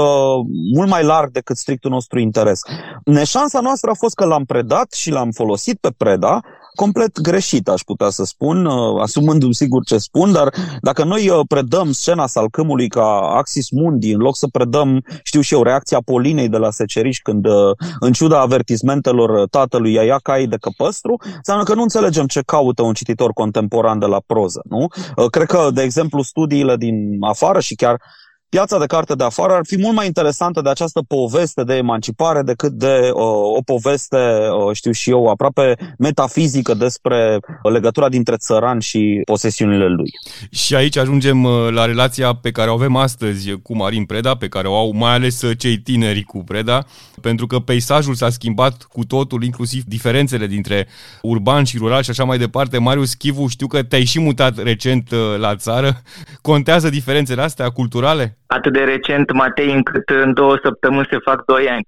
mult 0.74 0.88
mai 0.88 1.04
larg 1.04 1.30
decât 1.30 1.56
strictul 1.56 1.90
nostru 1.90 2.18
interes. 2.18 2.60
Neșansa 3.04 3.60
noastră 3.60 3.90
a 3.90 3.94
fost 3.94 4.14
că 4.14 4.24
l-am 4.24 4.44
predat 4.44 4.92
și 4.92 5.10
l-am 5.10 5.30
folosit 5.30 5.78
pe 5.80 5.90
preda 5.96 6.40
complet 6.74 7.20
greșit, 7.20 7.68
aș 7.68 7.80
putea 7.80 8.08
să 8.08 8.24
spun, 8.24 8.64
uh, 8.64 9.02
asumându-mi 9.02 9.54
sigur 9.54 9.84
ce 9.84 9.98
spun, 9.98 10.32
dar 10.32 10.54
dacă 10.80 11.04
noi 11.04 11.28
uh, 11.28 11.40
predăm 11.48 11.92
scena 11.92 12.26
salcâmului 12.26 12.88
ca 12.88 13.18
Axis 13.18 13.70
Mundi, 13.70 14.12
în 14.12 14.20
loc 14.20 14.36
să 14.36 14.46
predăm, 14.52 15.04
știu 15.22 15.40
și 15.40 15.54
eu, 15.54 15.62
reacția 15.62 15.98
Polinei 16.04 16.48
de 16.48 16.56
la 16.56 16.70
Seceriș 16.70 17.18
când, 17.18 17.46
uh, 17.46 17.52
în 18.00 18.12
ciuda 18.12 18.40
avertismentelor 18.40 19.48
tatălui 19.48 19.92
Iaia 19.92 20.18
Cai 20.22 20.46
de 20.46 20.56
Căpăstru, 20.56 21.16
înseamnă 21.36 21.64
că 21.64 21.74
nu 21.74 21.82
înțelegem 21.82 22.26
ce 22.26 22.40
caută 22.46 22.82
un 22.82 22.92
cititor 22.92 23.32
contemporan 23.32 23.98
de 23.98 24.06
la 24.06 24.22
proză, 24.26 24.62
nu? 24.68 24.86
Cred 25.30 25.46
că, 25.46 25.68
de 25.74 25.82
exemplu, 25.82 26.22
studiile 26.22 26.76
din 26.76 27.16
afară 27.20 27.60
și 27.60 27.74
chiar 27.74 28.00
piața 28.48 28.78
de 28.78 28.86
carte 28.86 29.14
de 29.14 29.24
afară 29.24 29.52
ar 29.52 29.60
fi 29.66 29.78
mult 29.78 29.94
mai 29.94 30.06
interesantă 30.06 30.60
de 30.60 30.68
această 30.68 31.02
poveste 31.08 31.64
de 31.64 31.74
emancipare 31.74 32.42
decât 32.42 32.72
de 32.72 33.10
uh, 33.14 33.22
o 33.56 33.62
poveste, 33.64 34.16
uh, 34.16 34.76
știu 34.76 34.92
și 34.92 35.10
eu, 35.10 35.26
aproape 35.26 35.94
metafizică 35.98 36.74
despre 36.74 37.38
legătura 37.62 38.08
dintre 38.08 38.36
țăran 38.36 38.78
și 38.78 39.20
posesiunile 39.24 39.88
lui. 39.88 40.10
Și 40.50 40.74
aici 40.74 40.96
ajungem 40.96 41.44
uh, 41.44 41.68
la 41.70 41.84
relația 41.84 42.34
pe 42.34 42.50
care 42.50 42.70
o 42.70 42.72
avem 42.72 42.96
astăzi 42.96 43.60
cu 43.62 43.76
Marin 43.76 44.04
Preda, 44.04 44.34
pe 44.34 44.48
care 44.48 44.68
o 44.68 44.76
au 44.76 44.92
mai 44.92 45.14
ales 45.14 45.42
uh, 45.42 45.58
cei 45.58 45.78
tineri 45.78 46.22
cu 46.22 46.44
Preda, 46.44 46.84
pentru 47.20 47.46
că 47.46 47.58
peisajul 47.58 48.14
s-a 48.14 48.30
schimbat 48.30 48.82
cu 48.82 49.04
totul, 49.04 49.42
inclusiv 49.42 49.82
diferențele 49.84 50.46
dintre 50.46 50.88
urban 51.22 51.64
și 51.64 51.78
rural 51.78 52.02
și 52.02 52.10
așa 52.10 52.24
mai 52.24 52.38
departe. 52.38 52.78
Marius 52.78 53.14
Chivu, 53.14 53.46
știu 53.46 53.66
că 53.66 53.82
te-ai 53.82 54.04
și 54.04 54.20
mutat 54.20 54.58
recent 54.62 55.10
uh, 55.10 55.18
la 55.38 55.56
țară. 55.56 56.02
Contează 56.40 56.88
diferențele 56.88 57.42
astea 57.42 57.70
culturale? 57.70 58.38
Atât 58.46 58.72
de 58.72 58.84
recent, 58.84 59.32
Matei, 59.32 59.72
încât 59.72 60.08
în 60.08 60.32
două 60.32 60.58
săptămâni 60.62 61.08
se 61.10 61.18
fac 61.18 61.44
doi 61.44 61.68
ani. 61.68 61.86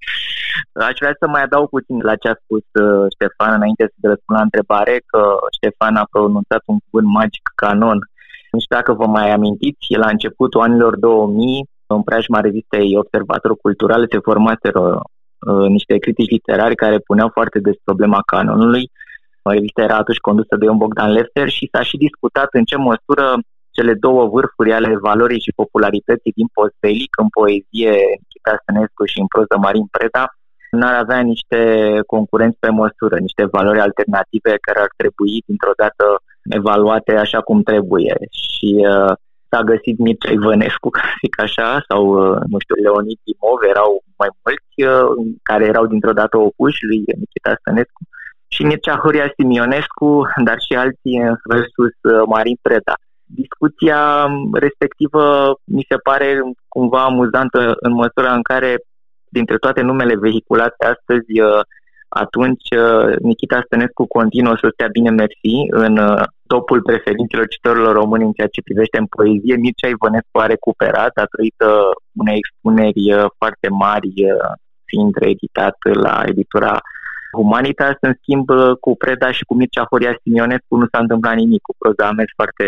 Aș 0.88 0.96
vrea 1.00 1.16
să 1.20 1.28
mai 1.28 1.42
adaug 1.42 1.68
puțin 1.68 1.98
la 2.02 2.16
ce 2.16 2.28
a 2.28 2.40
spus 2.42 2.64
uh, 2.82 3.06
Ștefan 3.14 3.52
înainte 3.54 3.84
să 4.00 4.06
răspund 4.08 4.38
la 4.38 4.44
întrebare, 4.44 5.02
că 5.06 5.36
Ștefan 5.56 5.96
a 5.96 6.06
pronunțat 6.10 6.62
un 6.66 6.78
cuvânt 6.84 7.12
magic 7.12 7.44
canon. 7.54 7.98
Nu 8.52 8.58
știu 8.60 8.76
dacă 8.76 8.92
vă 8.92 9.06
mai 9.06 9.30
amintiți, 9.30 9.86
la 9.96 10.08
începutul 10.08 10.60
anilor 10.60 10.96
2000, 10.96 11.68
în 11.86 12.02
preajma 12.02 12.40
revistei 12.40 12.96
Observator 12.96 13.56
Cultural 13.56 14.06
se 14.10 14.18
formaseră 14.18 14.82
uh, 14.90 15.68
niște 15.68 15.98
critici 15.98 16.30
literari 16.30 16.74
care 16.74 16.98
puneau 16.98 17.28
foarte 17.32 17.58
des 17.58 17.76
problema 17.84 18.20
canonului. 18.26 18.90
Revista 19.42 19.82
era 19.82 19.96
atunci 19.96 20.26
condusă 20.28 20.56
de 20.56 20.64
Ion 20.64 20.76
Bogdan 20.76 21.10
Lefter 21.12 21.48
și 21.48 21.68
s-a 21.72 21.82
și 21.82 21.96
discutat 21.96 22.48
în 22.50 22.64
ce 22.64 22.76
măsură 22.76 23.26
cele 23.76 23.94
două 24.06 24.22
vârfuri 24.34 24.72
ale 24.72 24.90
valorii 25.08 25.44
și 25.46 25.58
popularității 25.62 26.36
din 26.38 26.48
postbelic, 26.56 27.12
în 27.22 27.28
poezie 27.38 27.92
Nikita 28.22 28.52
Stănescu 28.60 29.04
și 29.12 29.18
în 29.22 29.28
proză 29.32 29.56
Marin 29.66 29.86
Preda, 29.94 30.24
n-ar 30.78 30.94
avea 31.02 31.20
niște 31.32 31.60
concurenți 32.12 32.62
pe 32.64 32.70
măsură, 32.80 33.16
niște 33.26 33.44
valori 33.56 33.80
alternative 33.86 34.52
care 34.66 34.80
ar 34.86 34.92
trebui 35.00 35.34
dintr-o 35.48 35.74
dată 35.82 36.04
evaluate 36.58 37.12
așa 37.24 37.40
cum 37.48 37.58
trebuie. 37.70 38.14
Și 38.44 38.68
uh, 38.92 39.12
s-a 39.50 39.60
găsit 39.70 39.96
Mircea 40.04 40.32
Ivănescu, 40.38 40.88
ca 40.96 41.00
să 41.08 41.14
zic 41.22 41.34
așa, 41.46 41.68
sau, 41.88 42.02
uh, 42.20 42.38
nu 42.52 42.58
știu, 42.62 42.76
Leonid 42.84 43.18
Dimov, 43.24 43.60
erau 43.72 43.90
mai 44.20 44.30
mulți 44.42 44.76
uh, 44.92 45.08
care 45.48 45.64
erau 45.72 45.86
dintr-o 45.92 46.18
dată 46.20 46.36
opuși 46.48 46.84
lui 46.88 47.00
Nikita 47.20 47.52
Stănescu 47.60 48.02
și 48.54 48.62
Mircea 48.68 48.96
Horia 49.02 49.32
Simionescu, 49.36 50.10
dar 50.46 50.58
și 50.66 50.74
alții 50.84 51.16
versus 51.52 51.94
uh, 52.02 52.22
Marin 52.34 52.58
Preda 52.62 52.94
discuția 53.26 54.26
respectivă 54.52 55.54
mi 55.64 55.86
se 55.88 55.96
pare 55.96 56.40
cumva 56.68 57.04
amuzantă 57.04 57.74
în 57.76 57.92
măsura 57.92 58.32
în 58.32 58.42
care 58.42 58.76
dintre 59.28 59.56
toate 59.56 59.80
numele 59.80 60.16
vehiculate 60.16 60.84
astăzi 60.84 61.40
uh, 61.40 61.60
atunci 62.08 62.68
uh, 62.84 63.16
Nikita 63.28 63.62
Stănescu 63.64 64.06
continuă 64.06 64.56
să 64.60 64.68
stea 64.72 64.88
bine 64.98 65.10
mersi 65.10 65.56
în 65.68 65.96
uh, 65.98 66.22
topul 66.46 66.82
preferințelor 66.82 67.46
citorilor 67.48 67.94
români 67.94 68.24
în 68.24 68.32
ceea 68.32 68.54
ce 68.54 68.66
privește 68.68 68.98
în 68.98 69.06
poezie. 69.06 69.56
Mircea 69.56 69.88
Ivănescu 69.88 70.38
a 70.38 70.46
recuperat 70.46 71.10
datorită 71.20 71.68
unei 72.20 72.36
expuneri 72.42 73.04
uh, 73.12 73.24
foarte 73.38 73.68
mari 73.68 74.12
fiind 74.84 75.12
reeditat 75.16 75.76
la 76.06 76.22
editura 76.26 76.80
Humanitas. 77.32 77.96
În 78.00 78.14
schimb, 78.20 78.46
cu 78.80 78.96
Preda 78.96 79.30
și 79.30 79.44
cu 79.44 79.54
Mircea 79.54 79.84
Horia 79.90 80.18
Simionescu 80.22 80.76
nu 80.76 80.86
s-a 80.92 80.98
întâmplat 80.98 81.34
nimic. 81.34 81.62
Cu 81.62 81.74
proza 81.78 82.06
a 82.08 82.16
mers 82.18 82.32
foarte, 82.36 82.66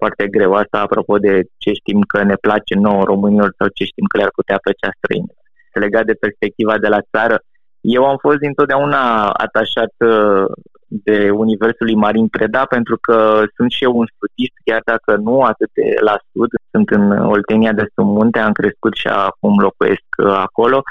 foarte 0.00 0.24
greu. 0.34 0.52
Asta 0.52 0.78
apropo 0.80 1.14
de 1.18 1.42
ce 1.62 1.70
știm 1.72 2.00
că 2.12 2.18
ne 2.22 2.36
place 2.46 2.74
nouă 2.74 3.02
românilor 3.04 3.50
sau 3.58 3.68
ce 3.68 3.84
știm 3.84 4.06
că 4.08 4.16
le-ar 4.16 4.32
putea 4.38 4.58
plăcea 4.62 4.90
străinilor. 4.96 5.44
Legat 5.84 6.04
de 6.04 6.20
perspectiva 6.24 6.78
de 6.78 6.88
la 6.88 7.00
țară, 7.12 7.36
eu 7.80 8.04
am 8.04 8.16
fost 8.20 8.40
întotdeauna 8.40 9.30
atașat 9.30 9.94
uh, 9.98 10.44
de 10.88 11.30
universul 11.30 11.86
lui 11.86 11.94
Marin 11.94 12.28
Preda 12.28 12.64
pentru 12.64 12.98
că 13.00 13.42
sunt 13.56 13.70
și 13.70 13.84
eu 13.84 13.96
un 13.96 14.06
sudist, 14.18 14.56
chiar 14.64 14.82
dacă 14.84 15.16
nu 15.16 15.40
atât 15.40 15.70
de 15.72 15.94
la 16.00 16.16
sud, 16.32 16.50
sunt 16.70 16.88
în 16.90 17.10
Oltenia 17.10 17.72
de 17.72 17.86
sub 17.94 18.06
munte, 18.06 18.38
am 18.38 18.52
crescut 18.52 18.94
și 18.94 19.06
acum 19.06 19.58
locuiesc 19.58 20.08
uh, 20.24 20.32
acolo, 20.46 20.82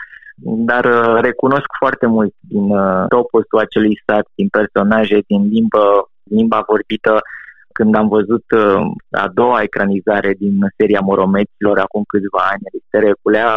dar 0.69 0.85
uh, 0.85 1.21
recunosc 1.21 1.69
foarte 1.79 2.05
mult 2.05 2.33
din 2.39 2.67
toposul 3.07 3.59
acelui 3.59 4.01
sat, 4.05 4.25
din 4.35 4.47
personaje, 4.47 5.17
din 5.27 5.47
limbă, 5.47 6.09
limba 6.23 6.63
vorbită, 6.67 7.21
când 7.77 7.95
am 7.95 8.07
văzut 8.17 8.45
a 9.23 9.27
doua 9.39 9.59
ecranizare 9.61 10.31
din 10.43 10.55
seria 10.77 11.07
Moromeților 11.09 11.77
acum 11.79 12.03
câțiva 12.13 12.41
ani, 12.51 12.71
Ristere 12.75 13.11
Culea, 13.21 13.49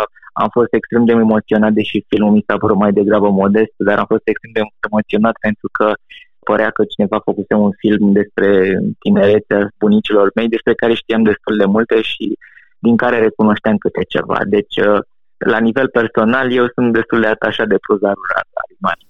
am 0.43 0.49
fost 0.57 0.73
extrem 0.79 1.05
de 1.05 1.13
emoționat, 1.13 1.73
deși 1.73 2.07
filmul 2.11 2.33
mi 2.33 2.47
s-a 2.47 2.57
părut 2.63 2.79
mai 2.85 2.93
degrabă 2.99 3.29
modest, 3.43 3.75
dar 3.89 3.97
am 3.99 4.09
fost 4.15 4.27
extrem 4.29 4.53
de 4.55 4.63
emoționat 4.89 5.35
pentru 5.47 5.69
că 5.77 5.87
părea 6.49 6.71
că 6.77 6.83
cineva 6.85 7.19
făcuse 7.29 7.55
un 7.55 7.73
film 7.83 8.13
despre 8.21 8.49
tinerețea 9.05 9.61
bunicilor 9.79 10.27
mei, 10.35 10.49
despre 10.49 10.75
care 10.81 10.95
știam 10.95 11.23
destul 11.23 11.55
de 11.57 11.69
multe 11.75 11.97
și 12.11 12.25
din 12.87 12.97
care 13.03 13.17
recunoșteam 13.19 13.77
câte 13.77 14.03
ceva. 14.15 14.39
Deci, 14.57 14.77
la 15.55 15.59
nivel 15.59 15.89
personal, 15.99 16.47
eu 16.61 16.67
sunt 16.75 16.93
destul 16.93 17.21
de 17.21 17.27
atașat 17.27 17.69
de 17.73 17.83
proza 17.87 18.11
rurală 18.19 18.53
a 18.61 18.65
lui 18.69 18.81
Marin 18.87 19.09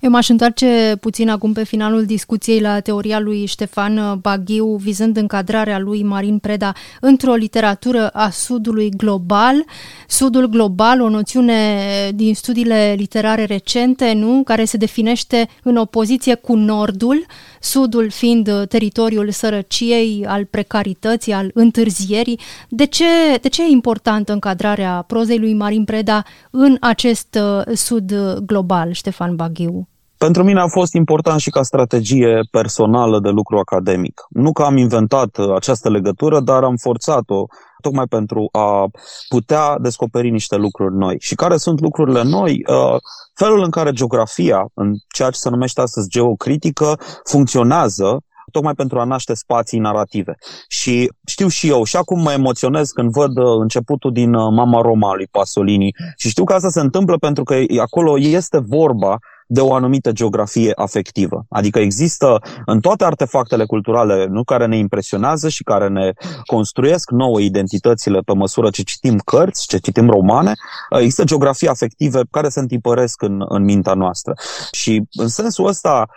Eu 0.00 0.10
m-aș 0.10 0.28
întoarce 0.28 0.96
puțin 1.00 1.28
acum 1.28 1.52
pe 1.52 1.64
finalul 1.64 2.04
discuției 2.04 2.60
la 2.60 2.80
teoria 2.80 3.20
lui 3.20 3.46
Ștefan 3.46 4.18
Baghiu, 4.20 4.76
vizând 4.76 5.16
încadrarea 5.16 5.78
lui 5.78 6.02
Marin 6.02 6.38
Preda 6.38 6.72
într-o 7.00 7.34
literatură 7.34 8.08
a 8.08 8.30
Sudului 8.30 8.90
global. 8.90 9.64
Sudul 10.08 10.46
global, 10.46 11.00
o 11.00 11.08
noțiune 11.08 11.80
din 12.14 12.34
studiile 12.34 12.94
literare 12.96 13.44
recente, 13.44 14.12
nu? 14.12 14.42
care 14.44 14.64
se 14.64 14.76
definește 14.76 15.48
în 15.62 15.76
opoziție 15.76 16.34
cu 16.34 16.54
Nordul, 16.54 17.26
Sudul 17.60 18.10
fiind 18.10 18.66
teritoriul 18.68 19.30
sărăciei, 19.30 20.24
al 20.26 20.44
precarității, 20.44 21.32
al 21.32 21.50
întârzierii. 21.54 22.40
De 22.68 22.86
ce, 22.86 23.04
de 23.40 23.48
ce 23.48 23.62
e 23.62 23.70
importantă 23.70 24.32
încadrarea 24.32 25.04
prozei 25.06 25.38
lui 25.38 25.54
Marin 25.54 25.84
Preda 25.84 26.22
în 26.50 26.76
acest 26.80 27.38
uh, 27.40 27.74
Sud 27.76 28.14
global, 28.46 28.92
Ștefan 28.92 29.36
Baghiu? 29.36 29.87
Pentru 30.18 30.44
mine 30.44 30.60
a 30.60 30.66
fost 30.66 30.94
important 30.94 31.40
și 31.40 31.50
ca 31.50 31.62
strategie 31.62 32.40
personală 32.50 33.20
de 33.20 33.28
lucru 33.28 33.58
academic. 33.58 34.26
Nu 34.28 34.52
că 34.52 34.62
am 34.62 34.76
inventat 34.76 35.36
uh, 35.36 35.54
această 35.54 35.90
legătură, 35.90 36.40
dar 36.40 36.62
am 36.62 36.76
forțat-o 36.76 37.46
tocmai 37.82 38.06
pentru 38.06 38.48
a 38.52 38.88
putea 39.28 39.78
descoperi 39.78 40.30
niște 40.30 40.56
lucruri 40.56 40.94
noi. 40.94 41.16
Și 41.20 41.34
care 41.34 41.56
sunt 41.56 41.80
lucrurile 41.80 42.22
noi? 42.22 42.64
Uh, 42.68 42.96
felul 43.34 43.62
în 43.62 43.70
care 43.70 43.92
geografia, 43.92 44.66
în 44.74 44.94
ceea 45.14 45.30
ce 45.30 45.38
se 45.38 45.48
numește 45.48 45.80
astăzi 45.80 46.08
geocritică, 46.08 46.98
funcționează 47.24 48.22
tocmai 48.52 48.74
pentru 48.74 48.98
a 49.00 49.04
naște 49.04 49.34
spații 49.34 49.78
narrative. 49.78 50.34
Și 50.68 51.12
știu 51.26 51.48
și 51.48 51.68
eu, 51.68 51.84
și 51.84 51.96
acum 51.96 52.22
mă 52.22 52.32
emoționez 52.32 52.90
când 52.90 53.10
văd 53.10 53.36
uh, 53.36 53.44
începutul 53.60 54.12
din 54.12 54.30
Mama 54.30 54.80
Roma 54.80 55.14
lui 55.14 55.26
Pasolini 55.30 55.94
și 56.16 56.28
știu 56.28 56.44
că 56.44 56.52
asta 56.52 56.68
se 56.68 56.80
întâmplă 56.80 57.16
pentru 57.16 57.44
că 57.44 57.56
acolo 57.80 58.18
este 58.18 58.58
vorba 58.58 59.18
de 59.50 59.60
o 59.60 59.74
anumită 59.74 60.12
geografie 60.12 60.72
afectivă. 60.74 61.46
Adică 61.48 61.78
există 61.78 62.40
în 62.66 62.80
toate 62.80 63.04
artefactele 63.04 63.64
culturale 63.64 64.26
nu, 64.26 64.44
care 64.44 64.66
ne 64.66 64.76
impresionează 64.76 65.48
și 65.48 65.62
care 65.62 65.88
ne 65.88 66.12
construiesc 66.46 67.10
nouă 67.10 67.40
identitățile 67.40 68.20
pe 68.20 68.34
măsură 68.34 68.70
ce 68.70 68.82
citim 68.82 69.18
cărți, 69.18 69.66
ce 69.66 69.78
citim 69.78 70.10
romane, 70.10 70.52
există 71.00 71.24
geografie 71.24 71.68
afective 71.68 72.20
care 72.30 72.48
se 72.48 72.60
întipăresc 72.60 73.22
în, 73.22 73.44
în 73.48 73.64
mintea 73.64 73.94
noastră. 73.94 74.32
Și 74.72 75.02
în 75.12 75.28
sensul 75.28 75.66
ăsta, 75.66 76.08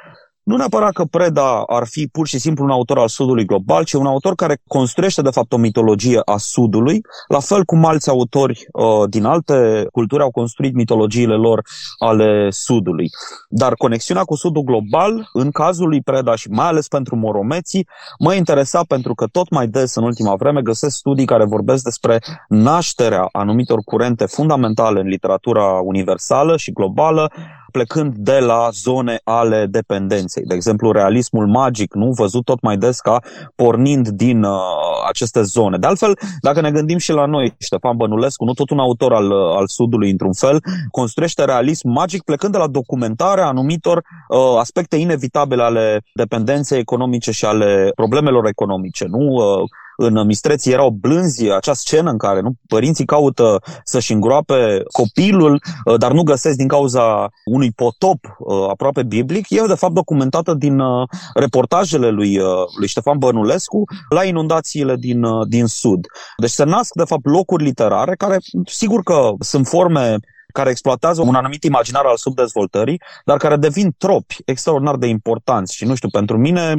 nu 0.43 0.55
neapărat 0.55 0.91
că 0.91 1.03
Preda 1.03 1.63
ar 1.67 1.87
fi 1.87 2.07
pur 2.07 2.27
și 2.27 2.39
simplu 2.39 2.63
un 2.63 2.69
autor 2.69 2.97
al 2.97 3.07
Sudului 3.07 3.45
global, 3.45 3.83
ci 3.83 3.93
un 3.93 4.05
autor 4.05 4.35
care 4.35 4.57
construiește 4.67 5.21
de 5.21 5.29
fapt 5.29 5.53
o 5.53 5.57
mitologie 5.57 6.19
a 6.25 6.37
Sudului, 6.37 7.01
la 7.27 7.39
fel 7.39 7.63
cum 7.65 7.85
alți 7.85 8.09
autori 8.09 8.67
uh, 8.71 9.09
din 9.09 9.25
alte 9.25 9.87
culturi 9.91 10.23
au 10.23 10.31
construit 10.31 10.73
mitologiile 10.73 11.35
lor 11.35 11.61
ale 11.99 12.49
Sudului. 12.49 13.09
Dar 13.49 13.73
conexiunea 13.73 14.23
cu 14.23 14.35
Sudul 14.35 14.63
global, 14.63 15.29
în 15.33 15.51
cazul 15.51 15.87
lui 15.87 16.01
Preda 16.01 16.35
și 16.35 16.49
mai 16.49 16.67
ales 16.67 16.87
pentru 16.87 17.15
moromeții, 17.15 17.87
mă 18.19 18.33
interesa 18.33 18.83
pentru 18.87 19.13
că 19.13 19.25
tot 19.31 19.49
mai 19.49 19.67
des 19.67 19.95
în 19.95 20.03
ultima 20.03 20.35
vreme 20.35 20.61
găsesc 20.61 20.95
studii 20.95 21.25
care 21.25 21.45
vorbesc 21.45 21.83
despre 21.83 22.19
nașterea 22.47 23.29
anumitor 23.31 23.79
curente 23.85 24.25
fundamentale 24.25 24.99
în 24.99 25.07
literatura 25.07 25.63
universală 25.63 26.57
și 26.57 26.71
globală, 26.71 27.31
plecând 27.71 28.15
de 28.15 28.39
la 28.39 28.69
zone 28.71 29.19
ale 29.23 29.65
dependenței. 29.65 30.43
De 30.43 30.53
exemplu, 30.55 30.91
realismul 30.91 31.47
magic, 31.47 31.93
nu 31.93 32.11
văzut 32.11 32.45
tot 32.45 32.61
mai 32.61 32.77
des 32.77 32.99
ca 32.99 33.19
pornind 33.55 34.07
din 34.07 34.43
uh, 34.43 34.59
aceste 35.07 35.41
zone. 35.41 35.77
De 35.77 35.87
altfel, 35.87 36.17
dacă 36.41 36.61
ne 36.61 36.71
gândim 36.71 36.97
și 36.97 37.11
la 37.11 37.25
noi, 37.25 37.55
Ștefan 37.59 37.97
Bănulescu, 37.97 38.45
nu 38.45 38.53
tot 38.53 38.69
un 38.69 38.79
autor 38.79 39.13
al, 39.13 39.31
uh, 39.31 39.55
al 39.55 39.67
Sudului, 39.67 40.11
într-un 40.11 40.33
fel, 40.33 40.59
construiește 40.91 41.45
realism 41.45 41.89
magic 41.89 42.23
plecând 42.23 42.51
de 42.51 42.57
la 42.57 42.67
documentarea 42.67 43.47
anumitor 43.47 43.97
uh, 43.97 44.59
aspecte 44.59 44.95
inevitabile 44.95 45.63
ale 45.63 46.01
dependenței 46.13 46.79
economice 46.79 47.31
și 47.31 47.45
ale 47.45 47.91
problemelor 47.95 48.45
economice. 48.45 49.05
Nu? 49.05 49.19
Uh, 49.19 49.69
în 50.01 50.25
Mistreții 50.25 50.71
erau 50.71 50.89
blânzi, 50.89 51.49
acea 51.49 51.73
scenă 51.73 52.09
în 52.09 52.17
care 52.17 52.41
nu, 52.41 52.53
părinții 52.67 53.05
caută 53.05 53.61
să-și 53.83 54.11
îngroape 54.11 54.83
copilul, 54.91 55.61
uh, 55.85 55.97
dar 55.97 56.11
nu 56.11 56.23
găsesc 56.23 56.57
din 56.57 56.67
cauza 56.67 57.29
unui 57.45 57.71
potop 57.71 58.19
uh, 58.39 58.69
aproape 58.69 59.03
biblic, 59.03 59.49
e 59.49 59.63
de 59.67 59.73
fapt 59.73 59.93
documentată 59.93 60.53
din 60.53 60.79
uh, 60.79 61.07
reportajele 61.33 62.09
lui, 62.09 62.39
lui 62.79 62.87
Ștefan 62.87 63.17
Bănulescu 63.17 63.83
la 64.09 64.23
inundațiile 64.23 64.95
din, 64.95 65.25
din 65.47 65.65
Sud. 65.65 66.05
Deci 66.37 66.49
se 66.49 66.63
nasc 66.63 66.93
de 66.93 67.03
fapt 67.03 67.25
locuri 67.25 67.63
literare 67.63 68.15
care 68.15 68.37
sigur 68.65 69.03
că 69.03 69.31
sunt 69.39 69.67
forme 69.67 70.17
care 70.51 70.69
exploatează 70.69 71.21
un 71.21 71.35
anumit 71.35 71.63
imaginar 71.63 72.05
al 72.05 72.17
subdezvoltării, 72.17 73.01
dar 73.25 73.37
care 73.37 73.55
devin 73.55 73.95
tropi 73.97 74.37
extraordinar 74.45 74.95
de 74.95 75.07
importanți. 75.07 75.75
Și 75.75 75.85
nu 75.85 75.95
știu, 75.95 76.09
pentru 76.09 76.37
mine, 76.37 76.75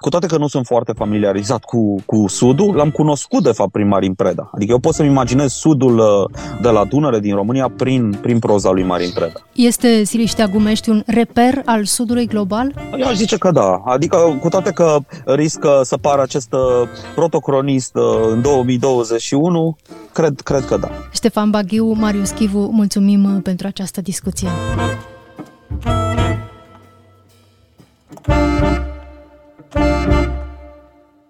cu 0.00 0.08
toate 0.08 0.26
că 0.26 0.36
nu 0.36 0.46
sunt 0.46 0.66
foarte 0.66 0.92
familiarizat 0.92 1.64
cu, 1.64 2.02
cu 2.06 2.26
Sudul, 2.28 2.74
l-am 2.74 2.90
cunoscut 2.90 3.42
de 3.42 3.52
fapt 3.52 3.70
prin 3.70 3.88
Marin 3.88 4.14
Preda. 4.14 4.50
Adică 4.54 4.72
eu 4.72 4.78
pot 4.78 4.94
să-mi 4.94 5.08
imaginez 5.08 5.52
Sudul 5.52 5.98
uh, 5.98 6.40
de 6.62 6.68
la 6.68 6.84
Dunăre 6.84 7.20
din 7.20 7.34
România 7.34 7.68
prin, 7.76 8.18
prin 8.20 8.38
proza 8.38 8.70
lui 8.70 8.82
Marin 8.82 9.10
Preda. 9.14 9.40
Este 9.52 10.04
Siliștea 10.04 10.46
Gumești 10.46 10.88
un 10.88 11.02
reper 11.06 11.62
al 11.64 11.84
Sudului 11.84 12.26
global? 12.26 12.74
Eu 12.98 13.06
aș 13.06 13.14
zice 13.14 13.36
că 13.36 13.50
da. 13.50 13.82
Adică 13.84 14.38
cu 14.40 14.48
toate 14.48 14.70
că 14.70 14.98
riscă 15.24 15.80
să 15.82 15.96
pară 15.96 16.22
acest 16.22 16.52
uh, 16.52 16.88
protocronist 17.14 17.96
uh, 17.96 18.02
în 18.30 18.42
2021, 18.42 19.76
cred, 20.12 20.40
cred 20.40 20.64
că 20.64 20.76
da. 20.76 20.90
Ștefan 21.12 21.50
Baghiu, 21.50 21.92
Marius 21.92 22.30
Chivu, 22.30 22.70
mulțumim 22.72 23.07
mulțumim 23.16 23.36
uh, 23.36 23.42
pentru 23.42 23.66
această 23.66 24.00
discuție. 24.00 24.48